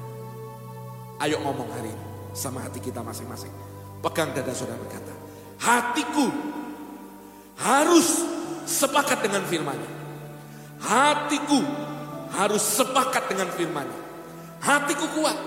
Ayo 1.26 1.42
ngomong 1.42 1.66
hari 1.74 1.90
ini 1.90 2.04
sama 2.34 2.62
hati 2.62 2.78
kita 2.78 3.02
masing-masing. 3.02 3.50
Pegang 4.02 4.30
dada 4.36 4.52
saudara 4.54 4.78
berkata, 4.78 5.14
hatiku 5.58 6.28
harus 7.58 8.22
sepakat 8.68 9.26
dengan 9.26 9.42
firman-Nya. 9.48 9.90
Hatiku 10.84 11.58
harus 12.34 12.62
sepakat 12.62 13.30
dengan 13.30 13.48
firman-Nya. 13.54 14.00
Hatiku 14.64 15.06
kuat, 15.14 15.38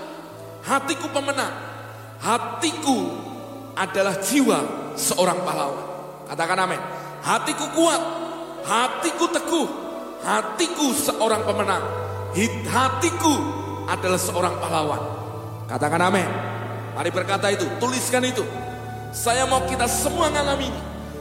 hatiku 0.64 1.10
pemenang, 1.10 1.52
hatiku 2.22 3.12
adalah 3.74 4.18
jiwa 4.22 4.58
seorang 4.94 5.38
pahlawan. 5.42 5.86
Katakan 6.28 6.58
amin. 6.58 6.80
Hatiku 7.18 7.66
kuat, 7.74 8.02
hatiku 8.62 9.26
teguh, 9.32 9.68
hatiku 10.22 10.86
seorang 10.94 11.42
pemenang. 11.46 11.82
Hatiku 12.68 13.34
adalah 13.88 14.20
seorang 14.20 14.54
pahlawan. 14.60 15.02
Katakan 15.66 16.02
amin. 16.04 16.28
Mari 16.94 17.10
berkata 17.10 17.50
itu, 17.50 17.66
tuliskan 17.82 18.22
itu. 18.26 18.42
Saya 19.10 19.48
mau 19.48 19.64
kita 19.66 19.88
semua 19.88 20.28
ngalami. 20.30 20.70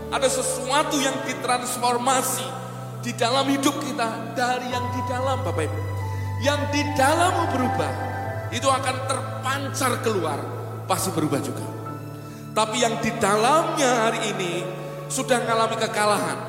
Ada 0.08 0.28
sesuatu 0.40 1.00
yang 1.02 1.16
ditransformasi 1.28 2.67
di 3.02 3.12
dalam 3.14 3.46
hidup 3.48 3.78
kita 3.82 4.34
dari 4.34 4.68
yang 4.70 4.86
di 4.94 5.02
dalam 5.06 5.42
Bapak 5.46 5.64
Ibu. 5.66 5.80
Yang 6.38 6.62
di 6.70 6.82
dalammu 6.94 7.44
berubah, 7.50 7.94
itu 8.54 8.68
akan 8.70 8.96
terpancar 9.10 9.92
keluar, 10.06 10.40
pasti 10.86 11.10
berubah 11.10 11.42
juga. 11.42 11.66
Tapi 12.54 12.78
yang 12.82 12.98
di 13.02 13.10
dalamnya 13.18 14.10
hari 14.10 14.34
ini 14.34 14.62
sudah 15.10 15.42
mengalami 15.42 15.78
kekalahan, 15.82 16.40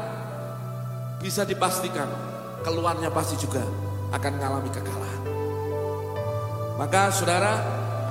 bisa 1.21 1.49
dipastikan 1.49 2.09
keluarnya 2.63 3.09
pasti 3.09 3.41
juga 3.41 3.65
akan 4.13 4.33
mengalami 4.37 4.71
kekalahan. 4.73 5.23
Maka 6.79 7.11
saudara, 7.11 7.59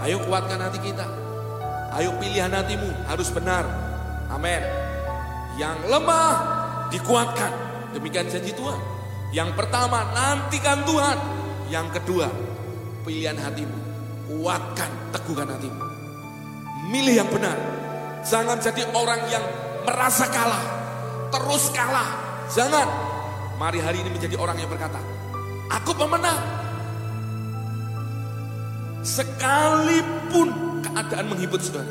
ayo 0.03 0.19
kuatkan 0.27 0.59
hati 0.59 0.81
kita. 0.81 1.07
Ayo 1.95 2.11
pilihan 2.19 2.51
hatimu 2.51 3.07
harus 3.07 3.31
benar. 3.31 3.63
Amin. 4.27 4.59
Yang 5.55 5.77
lemah 5.87 6.35
dikuatkan. 6.91 7.66
Demikian 7.95 8.27
janji 8.27 8.51
Tuhan. 8.51 8.79
Yang 9.31 9.55
pertama, 9.59 10.07
nantikan 10.15 10.83
Tuhan. 10.87 11.17
Yang 11.67 11.87
kedua, 11.99 12.27
pilihan 13.03 13.35
hatimu. 13.35 13.77
Kuatkan, 14.27 14.91
teguhkan 15.15 15.47
hatimu. 15.51 15.79
Milih 16.91 17.23
yang 17.23 17.29
benar. 17.31 17.55
Jangan 18.27 18.59
jadi 18.59 18.83
orang 18.91 19.23
yang 19.31 19.43
merasa 19.87 20.27
kalah, 20.27 20.63
terus 21.31 21.71
kalah. 21.71 22.15
Jangan. 22.51 22.87
Mari 23.55 23.79
hari 23.79 24.03
ini 24.03 24.11
menjadi 24.11 24.35
orang 24.35 24.59
yang 24.59 24.67
berkata, 24.67 24.99
aku 25.71 25.95
pemenang. 25.95 26.39
Sekalipun 29.01 30.51
keadaan 30.83 31.25
menghibur 31.31 31.57
saudara, 31.63 31.87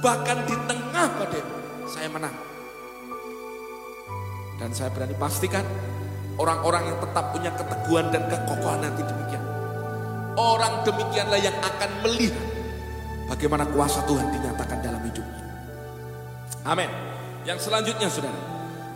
bahkan 0.00 0.40
di 0.48 0.56
tengah 0.64 1.06
badai, 1.20 1.44
saya 1.84 2.08
menang. 2.08 2.51
Dan 4.62 4.70
saya 4.70 4.94
berani 4.94 5.18
pastikan 5.18 5.66
orang-orang 6.38 6.94
yang 6.94 6.98
tetap 7.02 7.34
punya 7.34 7.50
keteguhan 7.50 8.14
dan 8.14 8.30
kekokohan 8.30 8.78
nanti 8.86 9.02
demikian. 9.02 9.42
Orang 10.38 10.86
demikianlah 10.86 11.42
yang 11.42 11.58
akan 11.58 11.90
melihat 12.06 12.46
bagaimana 13.26 13.66
kuasa 13.74 14.06
Tuhan 14.06 14.30
dinyatakan 14.30 14.78
dalam 14.78 15.02
hidupnya. 15.02 15.42
Amin. 16.62 16.86
Yang 17.42 17.66
selanjutnya 17.66 18.06
saudara, 18.06 18.38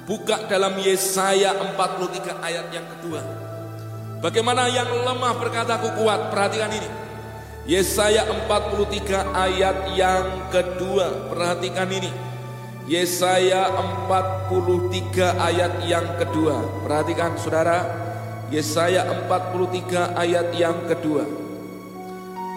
buka 0.07 0.47
dalam 0.47 0.79
Yesaya 0.79 1.59
43 1.59 2.47
ayat 2.47 2.71
yang 2.71 2.87
kedua. 2.87 3.27
Bagaimana 4.23 4.71
yang 4.71 4.87
lemah 4.87 5.35
berkata 5.35 5.83
aku 5.83 5.99
kuat, 5.99 6.31
perhatikan 6.31 6.71
ini. 6.71 6.87
Yesaya 7.67 8.23
43 8.23 9.35
ayat 9.35 9.99
yang 9.99 10.47
kedua, 10.55 11.27
perhatikan 11.27 11.91
ini. 11.91 12.26
Yesaya 12.87 13.67
43 14.07 15.35
ayat 15.35 15.83
yang 15.91 16.07
kedua. 16.23 16.87
Perhatikan 16.87 17.35
saudara, 17.35 17.83
Yesaya 18.47 19.03
43 19.27 20.15
ayat 20.15 20.55
yang 20.55 20.87
kedua. 20.87 21.27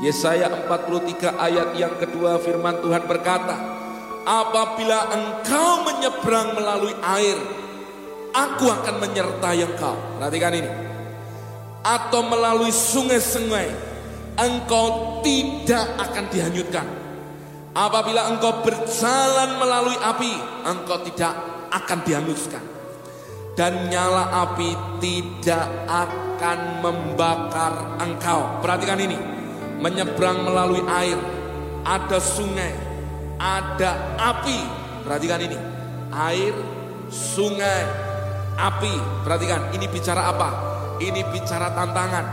Yesaya 0.05 0.53
43 0.69 1.33
ayat 1.33 1.73
yang 1.73 1.97
kedua 1.97 2.37
firman 2.37 2.77
Tuhan 2.77 3.09
berkata, 3.09 3.57
Apabila 4.21 5.09
engkau 5.09 5.89
menyeberang 5.89 6.53
melalui 6.53 6.93
air, 7.01 7.37
aku 8.29 8.69
akan 8.69 9.01
menyertai 9.01 9.65
engkau. 9.65 9.97
Perhatikan 10.21 10.53
ini. 10.53 10.69
Atau 11.81 12.21
melalui 12.29 12.69
sungai-sungai, 12.69 13.65
engkau 14.37 15.17
tidak 15.25 15.89
akan 15.97 16.29
dihanyutkan 16.29 16.98
Apabila 17.69 18.33
engkau 18.33 18.65
berjalan 18.65 19.61
melalui 19.61 19.97
api, 20.01 20.33
engkau 20.65 20.97
tidak 21.05 21.33
akan 21.69 21.99
dihanguskan. 22.01 22.63
Dan 23.53 23.91
nyala 23.91 24.47
api 24.47 24.73
tidak 25.03 25.67
akan 25.85 26.81
membakar 26.81 27.99
engkau. 28.01 28.63
Perhatikan 28.63 28.97
ini. 28.97 29.17
Menyeberang 29.79 30.43
melalui 30.43 30.83
air, 30.91 31.15
ada 31.87 32.19
sungai, 32.19 32.75
ada 33.39 34.17
api. 34.19 34.59
Perhatikan 35.07 35.39
ini. 35.39 35.55
Air, 36.11 36.51
sungai, 37.07 37.87
api. 38.59 39.23
Perhatikan, 39.23 39.71
ini 39.71 39.87
bicara 39.87 40.27
apa? 40.27 40.49
Ini 40.99 41.21
bicara 41.31 41.71
tantangan. 41.71 42.25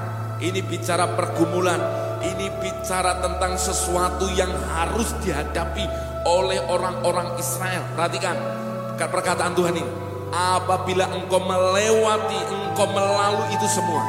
Ini 0.43 0.61
bicara 0.67 1.15
pergumulan 1.15 2.06
ini 2.35 2.51
bicara 2.59 3.23
tentang 3.23 3.55
sesuatu 3.55 4.27
yang 4.35 4.51
harus 4.75 5.15
dihadapi 5.23 5.87
oleh 6.27 6.59
orang-orang 6.67 7.39
Israel. 7.39 7.87
Perhatikan 7.95 8.35
perkataan 8.99 9.55
Tuhan 9.55 9.79
ini. 9.79 9.93
Apabila 10.35 11.07
engkau 11.15 11.39
melewati, 11.39 12.41
engkau 12.51 12.91
melalui 12.91 13.47
itu 13.55 13.67
semua. 13.71 14.03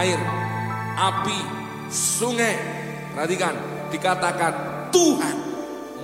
Air, 0.00 0.18
api, 0.96 1.38
sungai. 1.92 2.56
Perhatikan, 3.12 3.54
dikatakan 3.92 4.52
Tuhan 4.88 5.36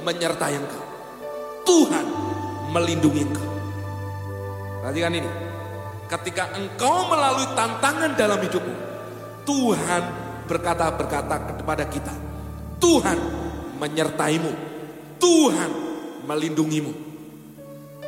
menyertai 0.05 0.55
engkau. 0.61 0.85
Tuhan 1.65 2.07
melindungi 2.71 3.25
engkau. 3.25 3.49
Perhatikan 4.85 5.13
ini. 5.17 5.31
Ketika 6.05 6.53
engkau 6.53 7.09
melalui 7.09 7.49
tantangan 7.57 8.13
dalam 8.13 8.37
hidupmu, 8.37 8.77
Tuhan 9.49 10.24
berkata-berkata 10.45 11.61
kepada 11.61 11.85
kita, 11.89 12.15
Tuhan 12.81 13.19
menyertaimu, 13.81 14.53
Tuhan 15.21 15.71
melindungimu. 16.25 16.93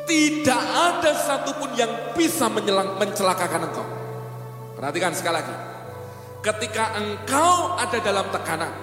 Tidak 0.07 0.63
ada 0.71 1.11
satupun 1.11 1.75
yang 1.75 2.15
bisa 2.15 2.47
menyelang, 2.47 2.95
mencelakakan 2.95 3.67
engkau. 3.67 3.87
Perhatikan 4.79 5.11
sekali 5.11 5.35
lagi. 5.43 5.55
Ketika 6.39 6.95
engkau 6.95 7.75
ada 7.75 7.97
dalam 7.99 8.31
tekanan, 8.31 8.73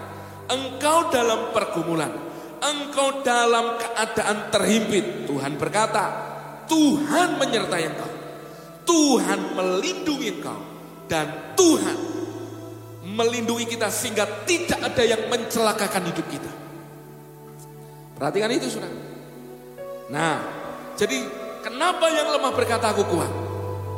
engkau 0.53 1.09
dalam 1.09 1.49
pergumulan, 1.57 2.13
engkau 2.61 3.25
dalam 3.25 3.81
keadaan 3.81 4.53
terhimpit, 4.53 5.25
Tuhan 5.25 5.57
berkata, 5.57 6.05
Tuhan 6.69 7.41
menyertai 7.41 7.85
engkau. 7.89 8.13
Tuhan 8.85 9.57
melindungi 9.57 10.29
engkau 10.29 10.61
dan 11.09 11.57
Tuhan 11.57 12.14
melindungi 13.05 13.69
kita 13.69 13.93
sehingga 13.93 14.25
tidak 14.49 14.81
ada 14.81 15.03
yang 15.05 15.29
mencelakakan 15.29 16.09
hidup 16.09 16.27
kita. 16.33 16.53
Perhatikan 18.17 18.51
itu 18.57 18.81
sudah. 18.81 18.89
Nah, 20.09 20.41
jadi 20.97 21.21
kenapa 21.61 22.09
yang 22.09 22.33
lemah 22.33 22.53
berkata 22.57 22.97
aku 22.97 23.05
kuat? 23.13 23.33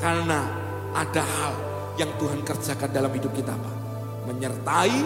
Karena 0.02 0.42
ada 0.90 1.22
hal 1.22 1.54
yang 1.96 2.10
Tuhan 2.18 2.42
kerjakan 2.42 2.90
dalam 2.90 3.12
hidup 3.14 3.30
kita 3.30 3.54
Pak. 3.54 3.74
Menyertai, 4.26 4.98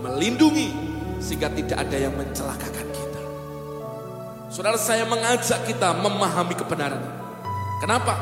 melindungi 0.00 0.72
sehingga 1.20 1.52
tidak 1.52 1.76
ada 1.76 1.96
yang 2.00 2.16
mencelakakan 2.16 2.86
kita. 2.88 3.22
Saudara 4.48 4.80
saya 4.80 5.04
mengajak 5.04 5.68
kita 5.68 5.92
memahami 6.00 6.56
kebenaran. 6.56 7.04
Kenapa? 7.84 8.16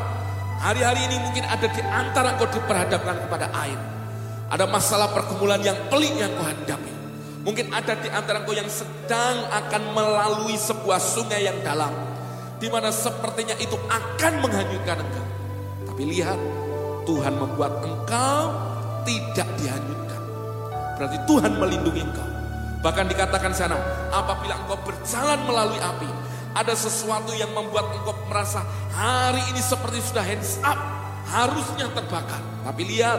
Hari-hari 0.58 1.06
ini 1.06 1.16
mungkin 1.22 1.44
ada 1.46 1.68
di 1.70 1.82
antara 1.84 2.34
kau 2.40 2.48
diperhadapkan 2.48 3.28
kepada 3.28 3.52
air 3.52 3.93
ada 4.54 4.70
masalah 4.70 5.10
pergumulan 5.10 5.58
yang 5.58 5.74
pelik 5.90 6.14
yang 6.14 6.30
kau 6.38 6.46
hadapi. 6.46 6.92
Mungkin 7.42 7.74
ada 7.74 7.98
di 7.98 8.06
antara 8.06 8.46
kau 8.46 8.54
yang 8.54 8.70
sedang 8.70 9.50
akan 9.50 9.82
melalui 9.90 10.54
sebuah 10.54 11.02
sungai 11.02 11.42
yang 11.42 11.58
dalam. 11.66 11.90
Di 12.62 12.70
mana 12.70 12.94
sepertinya 12.94 13.58
itu 13.58 13.74
akan 13.90 14.32
menghanyutkan 14.46 15.02
engkau. 15.02 15.26
Tapi 15.90 16.02
lihat, 16.06 16.38
Tuhan 17.02 17.34
membuat 17.34 17.82
engkau 17.82 18.54
tidak 19.02 19.48
dihanyutkan. 19.58 20.22
Berarti 21.02 21.18
Tuhan 21.26 21.52
melindungi 21.58 22.02
engkau. 22.06 22.28
Bahkan 22.78 23.10
dikatakan 23.10 23.50
sana, 23.50 23.74
apabila 24.14 24.54
engkau 24.54 24.78
berjalan 24.86 25.42
melalui 25.50 25.82
api, 25.82 26.06
ada 26.54 26.78
sesuatu 26.78 27.34
yang 27.34 27.50
membuat 27.50 27.90
engkau 27.90 28.14
merasa 28.30 28.62
hari 28.94 29.42
ini 29.50 29.58
seperti 29.58 29.98
sudah 29.98 30.22
hands 30.22 30.62
up, 30.62 30.78
harusnya 31.26 31.90
terbakar. 31.90 32.38
Tapi 32.62 32.82
lihat, 32.86 33.18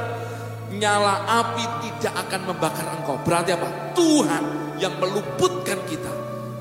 nyala 0.74 1.26
api 1.30 1.64
tidak 1.86 2.14
akan 2.26 2.42
membakar 2.50 2.88
engkau. 2.98 3.18
Berarti 3.22 3.54
apa? 3.54 3.94
Tuhan 3.94 4.44
yang 4.82 4.98
meluputkan 4.98 5.80
kita 5.86 6.12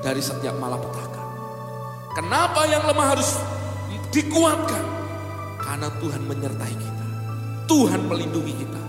dari 0.03 0.21
setiap 0.21 0.55
malapetaka. 0.61 1.23
Kenapa 2.15 2.63
yang 2.69 2.85
lemah 2.85 3.07
harus 3.17 3.35
dikuatkan? 4.13 4.85
Karena 5.59 5.89
Tuhan 5.99 6.21
menyertai 6.23 6.75
kita. 6.77 7.05
Tuhan 7.65 8.01
melindungi 8.05 8.53
kita. 8.55 8.81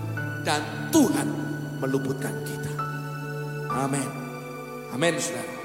Dan 0.45 0.61
Tuhan 0.93 1.27
meluputkan 1.83 2.31
kita. 2.45 2.71
Amin. 3.67 4.07
Amin 4.95 5.19
saudara. 5.19 5.55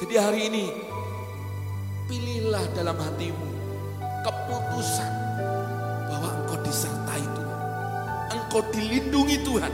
Jadi 0.00 0.14
hari 0.16 0.40
ini 0.50 0.64
pilihlah 2.10 2.64
dalam 2.74 2.98
hatimu 2.98 3.48
keputusan 4.26 5.12
bahwa 6.10 6.28
engkau 6.42 6.58
disertai 6.64 7.22
Tuhan 7.22 7.39
engkau 8.50 8.66
dilindungi 8.74 9.46
Tuhan. 9.46 9.70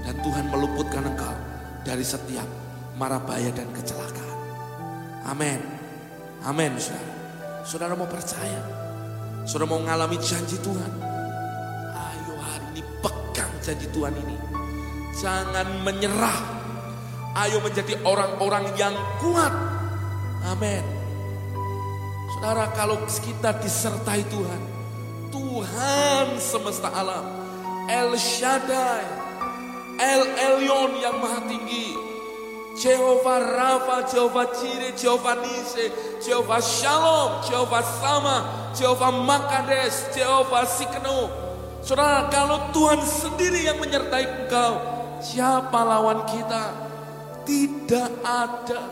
Dan 0.00 0.16
Tuhan 0.24 0.48
meluputkan 0.48 1.04
engkau 1.04 1.36
dari 1.84 2.00
setiap 2.00 2.48
mara 2.96 3.20
bahaya 3.20 3.52
dan 3.52 3.68
kecelakaan. 3.76 4.36
Amin. 5.28 5.60
Amin 6.40 6.80
saudara. 6.80 7.12
Saudara 7.68 7.92
mau 7.92 8.08
percaya. 8.08 8.64
Saudara 9.44 9.68
mau 9.68 9.84
mengalami 9.84 10.16
janji 10.16 10.56
Tuhan. 10.64 10.92
Ayo 11.92 12.40
hari 12.40 12.80
ini 12.80 12.82
pegang 13.04 13.52
janji 13.60 13.84
Tuhan 13.92 14.16
ini. 14.16 14.36
Jangan 15.20 15.84
menyerah. 15.84 16.40
Ayo 17.36 17.60
menjadi 17.60 18.00
orang-orang 18.00 18.64
yang 18.80 18.96
kuat. 19.20 19.52
Amin. 20.48 20.80
Saudara 22.32 22.72
kalau 22.72 23.04
kita 23.04 23.60
disertai 23.60 24.24
Tuhan. 24.32 24.62
Tuhan 25.30 26.40
semesta 26.42 26.90
alam 26.90 27.29
El 27.90 28.14
Shaddai, 28.14 29.02
El 29.98 30.22
Elyon 30.38 31.02
yang 31.02 31.18
maha 31.18 31.42
tinggi, 31.50 31.98
Jehovah 32.78 33.42
Rafa, 33.50 34.06
Jehovah 34.06 34.46
Jireh, 34.54 34.94
Jehovah 34.94 35.42
Nise, 35.42 35.90
Jehovah 36.22 36.62
Shalom, 36.62 37.42
Jehovah 37.50 37.82
Sama, 37.98 38.36
Jehovah 38.78 39.10
Makades, 39.10 40.06
Jehovah 40.14 40.70
Sikno. 40.70 41.34
Saudara, 41.82 42.30
kalau 42.30 42.70
Tuhan 42.70 43.02
sendiri 43.02 43.66
yang 43.66 43.82
menyertai 43.82 44.46
engkau, 44.46 44.78
siapa 45.18 45.82
lawan 45.82 46.22
kita? 46.30 46.70
Tidak 47.42 48.10
ada. 48.22 48.86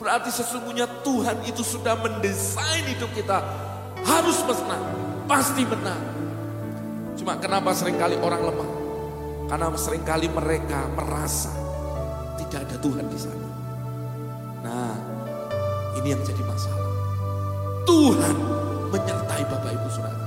Berarti 0.00 0.32
sesungguhnya 0.32 0.88
Tuhan 1.04 1.44
itu 1.44 1.60
sudah 1.60 2.00
mendesain 2.00 2.88
hidup 2.88 3.12
kita 3.12 3.44
harus 4.00 4.40
menang. 4.48 5.04
pasti 5.22 5.62
menang. 5.62 6.21
Cuma 7.16 7.36
kenapa 7.36 7.76
sering 7.76 8.00
kali 8.00 8.16
orang 8.18 8.42
lemah? 8.42 8.70
Karena 9.52 9.66
sering 9.76 10.04
kali 10.06 10.32
mereka 10.32 10.88
merasa 10.96 11.52
tidak 12.40 12.68
ada 12.68 12.76
Tuhan 12.80 13.06
di 13.08 13.18
sana. 13.20 13.48
Nah, 14.64 14.94
ini 16.00 16.08
yang 16.16 16.22
jadi 16.24 16.40
masalah. 16.44 16.88
Tuhan 17.84 18.36
menyertai 18.88 19.44
Bapak 19.44 19.70
Ibu 19.76 19.88
Saudara. 19.92 20.26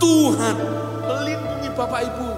Tuhan 0.00 0.56
melindungi 1.04 1.68
Bapak 1.76 2.00
Ibu. 2.12 2.30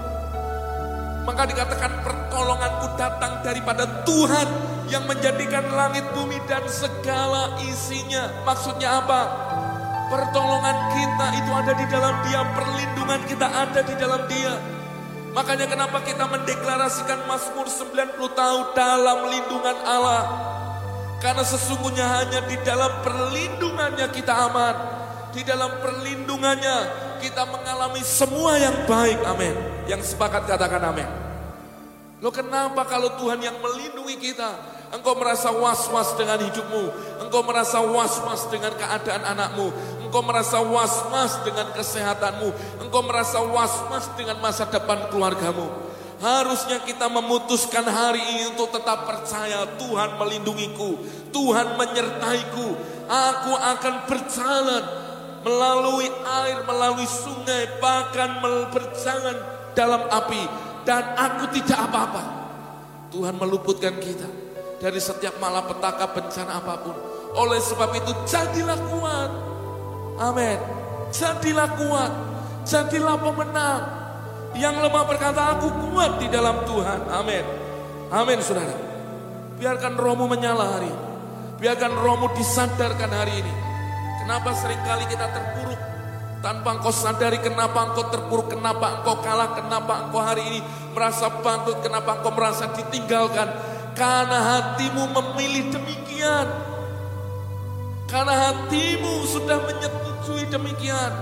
Maka 1.29 1.43
dikatakan 1.45 1.93
pertolonganku 2.03 2.87
datang 2.97 3.45
daripada 3.45 3.85
Tuhan 4.09 4.49
yang 4.89 5.05
menjadikan 5.05 5.69
langit 5.69 6.03
bumi 6.17 6.41
dan 6.49 6.65
segala 6.67 7.61
isinya. 7.61 8.33
Maksudnya 8.49 9.05
apa? 9.05 9.48
Pertolongan 10.09 10.77
kita 10.97 11.27
itu 11.37 11.51
ada 11.53 11.73
di 11.77 11.87
dalam 11.93 12.15
dia, 12.25 12.41
perlindungan 12.57 13.21
kita 13.29 13.47
ada 13.47 13.81
di 13.85 13.95
dalam 13.97 14.23
dia. 14.25 14.57
Makanya 15.37 15.69
kenapa 15.69 16.01
kita 16.01 16.25
mendeklarasikan 16.25 17.29
Mazmur 17.29 17.69
90 17.69 18.17
tahun 18.33 18.63
dalam 18.73 19.19
lindungan 19.29 19.79
Allah. 19.85 20.23
Karena 21.21 21.45
sesungguhnya 21.45 22.07
hanya 22.09 22.41
di 22.49 22.57
dalam 22.65 23.05
perlindungannya 23.05 24.09
kita 24.09 24.33
aman. 24.49 24.77
Di 25.29 25.45
dalam 25.45 25.77
perlindungannya 25.85 26.77
kita 27.21 27.45
mengalami 27.45 28.01
semua 28.01 28.57
yang 28.57 28.75
baik. 28.89 29.21
Amin. 29.29 29.55
Yang 29.85 30.17
sepakat 30.17 30.49
katakan 30.49 30.81
amin. 30.89 31.09
Lo 32.19 32.35
kenapa 32.35 32.83
kalau 32.89 33.15
Tuhan 33.21 33.39
yang 33.39 33.61
melindungi 33.63 34.19
kita? 34.19 34.79
Engkau 34.89 35.15
merasa 35.15 35.53
was-was 35.53 36.17
dengan 36.17 36.41
hidupmu. 36.41 36.85
Engkau 37.23 37.45
merasa 37.45 37.79
was-was 37.85 38.49
dengan 38.49 38.73
keadaan 38.75 39.23
anakmu. 39.37 39.69
Engkau 40.09 40.25
merasa 40.25 40.65
was-was 40.65 41.37
dengan 41.45 41.69
kesehatanmu. 41.77 42.49
Engkau 42.81 43.05
merasa 43.05 43.45
was-was 43.45 44.09
dengan 44.17 44.41
masa 44.41 44.65
depan 44.65 45.13
keluargamu. 45.13 45.69
Harusnya 46.17 46.81
kita 46.81 47.13
memutuskan 47.13 47.85
hari 47.85 48.19
ini 48.19 48.57
untuk 48.57 48.73
tetap 48.73 49.05
percaya 49.05 49.69
Tuhan 49.77 50.17
melindungiku. 50.17 50.97
Tuhan 51.29 51.77
menyertaiku. 51.77 52.69
Aku 53.05 53.53
akan 53.53 53.95
berjalan 54.09 54.85
melalui 55.45 56.09
air, 56.09 56.65
melalui 56.65 57.05
sungai, 57.05 57.69
bahkan 57.77 58.41
berjalan 58.73 59.37
dalam 59.77 60.09
api. 60.09 60.43
Dan 60.89 61.05
aku 61.21 61.53
tidak 61.53 61.85
apa-apa. 61.85 62.25
Tuhan 63.13 63.37
meluputkan 63.37 63.93
kita 64.01 64.25
dari 64.81 64.99
setiap 65.05 65.37
malapetaka 65.37 66.17
bencana 66.17 66.65
apa 66.65 66.75
pun. 66.81 66.97
Oleh 67.37 67.61
sebab 67.61 67.93
itu 67.93 68.11
jadilah 68.25 68.81
kuat. 68.89 69.58
Amin. 70.19 70.59
Jadilah 71.15 71.69
kuat. 71.79 72.13
Jadilah 72.69 73.17
pemenang. 73.17 73.83
Yang 74.59 74.75
lemah 74.83 75.05
berkata 75.07 75.57
aku 75.57 75.71
kuat 75.89 76.19
di 76.19 76.27
dalam 76.29 76.67
Tuhan. 76.67 77.07
Amin. 77.09 77.45
Amin 78.11 78.39
saudara. 78.43 78.75
Biarkan 79.59 79.95
rohmu 79.95 80.27
menyala 80.27 80.79
hari 80.79 80.91
ini. 80.91 81.03
Biarkan 81.59 81.93
rohmu 81.95 82.31
disadarkan 82.35 83.11
hari 83.11 83.41
ini. 83.41 83.53
Kenapa 84.23 84.53
sering 84.55 84.79
kali 84.85 85.09
kita 85.09 85.27
terpuruk 85.31 85.81
tanpa 86.39 86.79
engkau 86.79 86.95
sadari 86.95 87.43
kenapa 87.43 87.91
engkau 87.91 88.07
terpuruk, 88.11 88.55
kenapa 88.55 89.03
engkau 89.03 89.19
kalah, 89.23 89.59
kenapa 89.59 90.07
engkau 90.07 90.23
hari 90.23 90.43
ini 90.47 90.61
merasa 90.95 91.31
bangkrut, 91.43 91.83
kenapa 91.83 92.23
engkau 92.23 92.33
merasa 92.35 92.71
ditinggalkan, 92.75 93.49
karena 93.99 94.39
hatimu 94.39 95.11
memilih 95.19 95.75
demikian. 95.75 96.47
Karena 98.09 98.35
hatimu 98.49 99.29
sudah 99.29 99.61
menyetujui 99.69 100.49
demikian. 100.49 101.13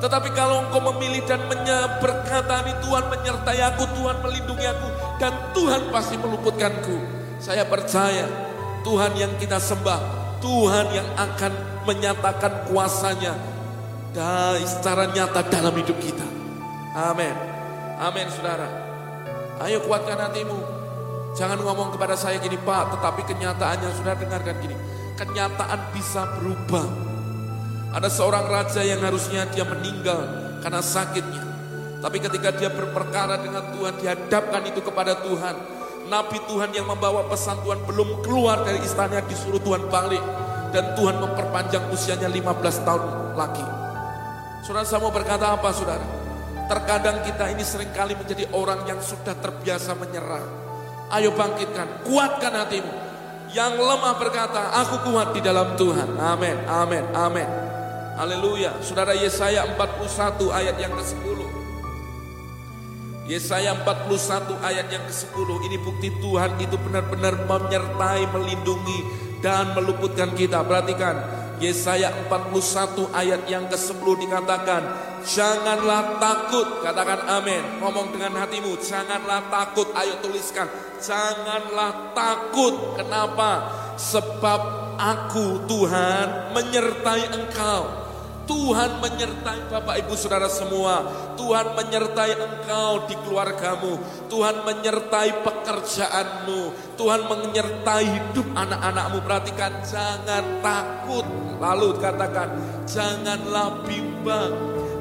Tetapi 0.00 0.32
kalau 0.32 0.64
engkau 0.68 0.80
memilih 0.92 1.20
dan 1.28 1.44
berkata 2.00 2.64
ini 2.64 2.72
Tuhan 2.80 3.04
menyertai 3.12 3.60
aku, 3.72 3.84
Tuhan 3.92 4.16
melindungi 4.24 4.66
aku. 4.66 4.88
Dan 5.20 5.32
Tuhan 5.52 5.92
pasti 5.92 6.16
meluputkanku. 6.16 6.96
Saya 7.40 7.68
percaya 7.68 8.24
Tuhan 8.80 9.12
yang 9.20 9.32
kita 9.36 9.60
sembah. 9.60 10.24
Tuhan 10.40 10.92
yang 10.92 11.08
akan 11.16 11.52
menyatakan 11.88 12.68
kuasanya 12.68 13.32
dan 14.12 14.60
secara 14.64 15.08
nyata 15.08 15.40
dalam 15.48 15.72
hidup 15.72 15.96
kita. 16.00 16.24
Amin. 16.92 17.32
Amin 18.00 18.28
saudara. 18.28 18.68
Ayo 19.64 19.80
kuatkan 19.84 20.20
hatimu. 20.20 20.56
Jangan 21.34 21.58
ngomong 21.58 21.90
kepada 21.96 22.14
saya 22.14 22.38
gini 22.38 22.54
Pak, 22.60 22.94
tetapi 22.94 23.26
kenyataannya 23.26 23.90
sudah 23.98 24.14
dengarkan 24.14 24.54
gini. 24.62 24.76
Kenyataan 25.14 25.94
bisa 25.94 26.26
berubah. 26.38 26.86
Ada 27.94 28.10
seorang 28.10 28.50
raja 28.50 28.82
yang 28.82 28.98
harusnya 28.98 29.46
dia 29.46 29.62
meninggal 29.62 30.26
karena 30.58 30.82
sakitnya. 30.82 31.42
Tapi 32.02 32.18
ketika 32.18 32.50
dia 32.50 32.68
berperkara 32.68 33.38
dengan 33.38 33.70
Tuhan, 33.70 33.94
dihadapkan 34.02 34.62
itu 34.66 34.82
kepada 34.82 35.14
Tuhan. 35.22 35.54
Nabi 36.10 36.36
Tuhan 36.50 36.74
yang 36.74 36.90
membawa 36.90 37.24
pesan 37.30 37.62
Tuhan 37.64 37.80
belum 37.86 38.26
keluar 38.26 38.60
dari 38.66 38.82
istana 38.82 39.22
disuruh 39.24 39.62
Tuhan 39.62 39.86
balik. 39.88 40.20
Dan 40.74 40.98
Tuhan 40.98 41.22
memperpanjang 41.22 41.86
usianya 41.94 42.26
15 42.26 42.82
tahun 42.82 43.02
lagi. 43.38 43.66
Saudara 44.66 44.82
saya 44.82 45.06
berkata 45.06 45.54
apa 45.54 45.70
saudara? 45.70 46.02
Terkadang 46.66 47.22
kita 47.22 47.46
ini 47.54 47.62
sering 47.62 47.94
kali 47.94 48.18
menjadi 48.18 48.50
orang 48.50 48.82
yang 48.88 48.98
sudah 48.98 49.36
terbiasa 49.38 49.94
menyerah 49.94 50.64
Ayo 51.12 51.30
bangkitkan, 51.36 52.08
kuatkan 52.08 52.52
hatimu. 52.64 53.03
Yang 53.54 53.86
lemah 53.86 54.18
berkata, 54.18 54.74
aku 54.82 55.14
kuat 55.14 55.30
di 55.30 55.38
dalam 55.38 55.78
Tuhan. 55.78 56.18
Amin, 56.18 56.58
amin, 56.66 57.06
amin. 57.14 57.46
Haleluya. 58.18 58.82
Saudara 58.82 59.14
Yesaya 59.14 59.62
41 59.78 60.50
ayat 60.50 60.74
yang 60.74 60.90
ke-10. 60.98 61.38
Yesaya 63.30 63.78
41 63.78 64.58
ayat 64.58 64.90
yang 64.90 65.06
ke-10. 65.06 65.48
Ini 65.70 65.76
bukti 65.86 66.10
Tuhan 66.18 66.58
itu 66.58 66.74
benar-benar 66.82 67.46
menyertai, 67.46 68.26
melindungi, 68.34 69.00
dan 69.38 69.70
meluputkan 69.78 70.34
kita. 70.34 70.66
Perhatikan. 70.66 71.43
Yesaya 71.62 72.10
41 72.26 73.14
ayat 73.14 73.42
yang 73.46 73.64
ke-10 73.70 74.06
dikatakan, 74.26 74.82
Janganlah 75.24 76.20
takut, 76.20 76.84
katakan 76.84 77.24
amin. 77.24 77.80
Ngomong 77.80 78.12
dengan 78.12 78.44
hatimu, 78.44 78.76
janganlah 78.76 79.48
takut, 79.48 79.88
ayo 79.96 80.20
tuliskan. 80.20 80.68
Janganlah 81.00 82.12
takut, 82.12 83.00
kenapa? 83.00 83.72
Sebab 83.96 84.60
aku 85.00 85.64
Tuhan 85.64 86.52
menyertai 86.52 87.24
engkau. 87.32 88.03
Tuhan 88.44 89.00
menyertai 89.00 89.72
Bapak 89.72 90.04
Ibu 90.04 90.14
Saudara 90.16 90.48
semua. 90.52 91.04
Tuhan 91.40 91.72
menyertai 91.72 92.32
engkau 92.36 93.08
di 93.08 93.16
keluargamu. 93.24 93.96
Tuhan 94.28 94.64
menyertai 94.68 95.40
pekerjaanmu. 95.40 96.60
Tuhan 97.00 97.24
menyertai 97.24 98.04
hidup 98.04 98.46
anak-anakmu. 98.52 99.18
Perhatikan 99.24 99.72
jangan 99.84 100.44
takut. 100.60 101.24
Lalu 101.56 101.88
katakan 101.96 102.48
janganlah 102.84 103.80
bimbang. 103.88 104.52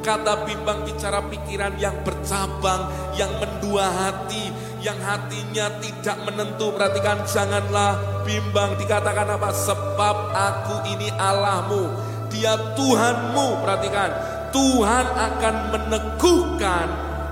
Kata 0.03 0.43
bimbang 0.43 0.83
bicara 0.83 1.23
pikiran 1.31 1.79
yang 1.79 1.95
bercabang, 2.03 2.91
yang 3.15 3.31
mendua 3.39 3.87
hati, 3.87 4.51
yang 4.83 4.99
hatinya 4.99 5.71
tidak 5.79 6.17
menentu. 6.27 6.75
Perhatikan 6.75 7.23
janganlah 7.23 8.23
bimbang. 8.27 8.75
Dikatakan 8.75 9.35
apa? 9.35 9.51
Sebab 9.51 10.15
aku 10.31 10.75
ini 10.91 11.07
Allahmu 11.15 12.12
dia 12.33 12.57
Tuhanmu, 12.73 13.61
perhatikan. 13.61 14.09
Tuhan 14.49 15.05
akan 15.05 15.55
meneguhkan, 15.69 16.87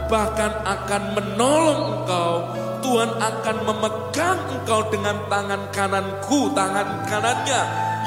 bahkan 0.06 0.54
akan 0.62 1.02
menolong 1.18 1.82
engkau. 1.98 2.34
Tuhan 2.82 3.10
akan 3.14 3.58
memegang 3.66 4.40
engkau 4.58 4.82
dengan 4.90 5.18
tangan 5.30 5.70
kananku, 5.74 6.54
tangan 6.54 7.06
kanannya 7.10 7.62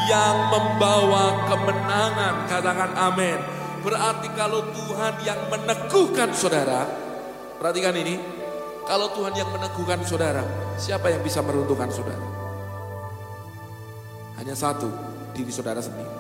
yang 0.07 0.37
membawa 0.51 1.47
kemenangan. 1.51 2.35
Katakan 2.47 2.91
amin. 2.95 3.39
Berarti 3.83 4.31
kalau 4.35 4.63
Tuhan 4.75 5.15
yang 5.27 5.41
meneguhkan 5.51 6.31
saudara, 6.31 6.87
perhatikan 7.59 7.95
ini. 7.99 8.17
Kalau 8.85 9.09
Tuhan 9.17 9.33
yang 9.33 9.49
meneguhkan 9.49 10.05
saudara, 10.05 10.45
siapa 10.77 11.09
yang 11.09 11.25
bisa 11.25 11.41
meruntuhkan 11.41 11.89
saudara? 11.89 12.21
Hanya 14.37 14.53
satu, 14.53 14.93
diri 15.33 15.49
saudara 15.49 15.81
sendiri. 15.81 16.14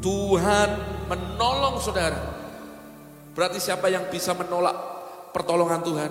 Tuhan 0.00 0.68
menolong 1.08 1.76
saudara. 1.80 2.20
Berarti 3.36 3.60
siapa 3.60 3.92
yang 3.92 4.08
bisa 4.08 4.32
menolak 4.32 4.76
pertolongan 5.32 5.80
Tuhan? 5.84 6.10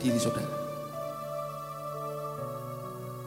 Diri 0.00 0.16
saudara. 0.16 0.62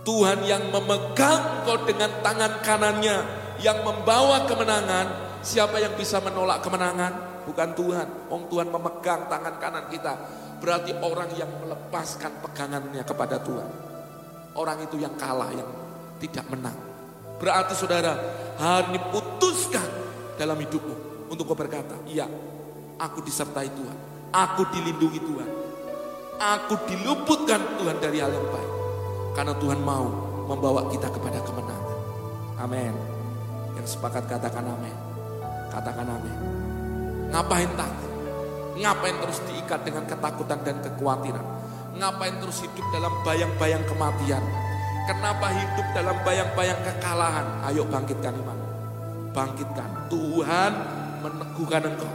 Tuhan 0.06 0.46
yang 0.46 0.70
memegang 0.70 1.66
kau 1.66 1.82
dengan 1.82 2.14
tangan 2.22 2.62
kanannya, 2.62 3.18
yang 3.58 3.82
membawa 3.82 4.46
kemenangan, 4.46 5.40
siapa 5.42 5.82
yang 5.82 5.98
bisa 5.98 6.22
menolak 6.22 6.62
kemenangan? 6.62 7.42
Bukan 7.46 7.74
Tuhan. 7.74 8.08
Om 8.30 8.50
Tuhan 8.50 8.70
memegang 8.70 9.30
tangan 9.30 9.58
kanan 9.58 9.86
kita. 9.90 10.14
Berarti 10.62 10.94
orang 10.98 11.30
yang 11.38 11.50
melepaskan 11.62 12.42
pegangannya 12.42 13.02
kepada 13.06 13.38
Tuhan. 13.42 13.70
Orang 14.56 14.78
itu 14.82 14.98
yang 14.98 15.14
kalah, 15.18 15.54
yang 15.54 15.68
tidak 16.18 16.46
menang. 16.50 16.78
Berarti 17.38 17.76
saudara, 17.76 18.16
hari 18.60 19.00
putuskan 19.12 19.88
dalam 20.40 20.60
hidupmu. 20.60 20.96
untuk 21.26 21.52
kau 21.52 21.58
berkata, 21.58 21.98
iya, 22.06 22.30
aku 23.02 23.20
disertai 23.26 23.68
Tuhan, 23.74 23.98
aku 24.30 24.62
dilindungi 24.72 25.20
Tuhan, 25.26 25.50
aku 26.38 26.74
diluputkan 26.86 27.82
Tuhan 27.82 27.98
dari 27.98 28.22
hal 28.22 28.30
yang 28.30 28.48
baik. 28.54 28.72
Karena 29.36 29.52
Tuhan 29.58 29.82
mau 29.84 30.06
membawa 30.48 30.88
kita 30.88 31.12
kepada 31.12 31.42
kemenangan. 31.44 31.98
Amin. 32.62 32.94
Yang 33.76 34.00
sepakat 34.00 34.32
katakan 34.32 34.64
amin. 34.64 34.96
Katakan 35.68 36.08
amin. 36.08 36.38
Ngapain 37.36 37.68
takut? 37.76 38.12
Ngapain 38.80 39.16
terus 39.20 39.40
diikat 39.50 39.82
dengan 39.84 40.08
ketakutan 40.08 40.60
dan 40.64 40.80
kekhawatiran? 40.80 41.46
Ngapain 42.00 42.36
terus 42.40 42.64
hidup 42.64 42.86
dalam 42.96 43.12
bayang-bayang 43.28 43.84
kematian? 43.92 44.44
Kenapa 45.06 45.54
hidup 45.54 45.88
dalam 45.94 46.18
bayang-bayang 46.26 46.82
kekalahan? 46.82 47.46
Ayo 47.70 47.86
bangkitkan 47.86 48.34
iman. 48.42 48.58
Bangkitkan. 49.38 50.10
Tuhan 50.10 50.72
meneguhkan 51.22 51.84
engkau. 51.86 52.14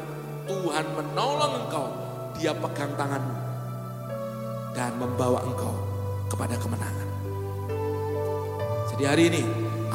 Tuhan 0.51 0.85
menolong 0.99 1.53
engkau. 1.67 1.87
Dia 2.35 2.51
pegang 2.51 2.91
tanganmu. 2.99 3.37
Dan 4.75 4.91
membawa 4.99 5.39
engkau 5.47 5.71
kepada 6.27 6.59
kemenangan. 6.59 7.09
Jadi 8.91 9.05
hari 9.07 9.23
ini 9.31 9.43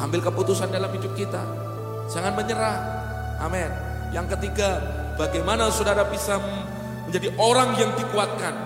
ambil 0.00 0.24
keputusan 0.24 0.72
dalam 0.72 0.88
hidup 0.96 1.12
kita. 1.12 1.44
Jangan 2.08 2.32
menyerah. 2.32 2.76
Amin. 3.44 3.68
Yang 4.16 4.40
ketiga, 4.40 4.80
bagaimana 5.20 5.68
saudara 5.68 6.08
bisa 6.08 6.40
menjadi 7.04 7.28
orang 7.36 7.76
yang 7.76 7.92
dikuatkan. 7.92 8.56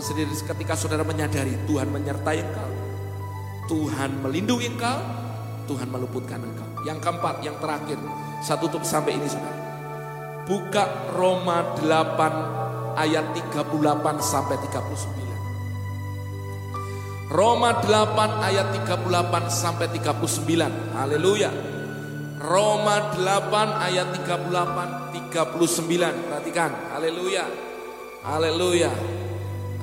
Ketika 0.00 0.72
saudara 0.76 1.04
menyadari 1.04 1.60
Tuhan 1.68 1.92
menyertai 1.92 2.40
engkau. 2.40 2.65
Tuhan 3.66 4.22
melindungi 4.22 4.70
engkau, 4.70 4.98
Tuhan 5.66 5.90
meluputkan 5.90 6.38
engkau. 6.42 6.86
Yang 6.86 6.98
keempat, 7.02 7.42
yang 7.42 7.58
terakhir, 7.58 7.98
satu 8.46 8.70
tutup 8.70 8.86
sampai 8.86 9.18
ini 9.18 9.26
saudara. 9.26 9.58
Buka 10.46 11.10
Roma 11.10 11.74
8 11.82 12.94
ayat 12.94 13.34
38 13.34 14.22
sampai 14.22 14.56
39. 14.62 15.26
Roma 17.26 17.82
8 17.82 18.46
ayat 18.46 18.70
38 18.86 19.50
sampai 19.50 19.90
39. 19.90 20.70
Haleluya. 20.94 21.50
Roma 22.38 23.18
8 23.18 23.82
ayat 23.90 24.14
38 24.22 25.10
39. 25.42 26.30
Perhatikan. 26.30 26.70
Haleluya. 26.94 27.44
Haleluya. 28.22 28.90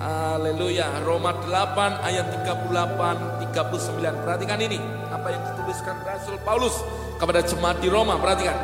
Haleluya. 0.03 0.99
Roma 1.07 1.31
8 1.47 2.03
ayat 2.03 2.27
38 2.43 3.55
39. 3.55 4.03
Perhatikan 4.27 4.59
ini 4.59 4.75
apa 5.07 5.31
yang 5.31 5.39
dituliskan 5.47 5.95
Rasul 6.03 6.35
Paulus 6.43 6.75
kepada 7.15 7.39
jemaat 7.39 7.79
di 7.79 7.87
Roma. 7.87 8.19
Perhatikan. 8.19 8.59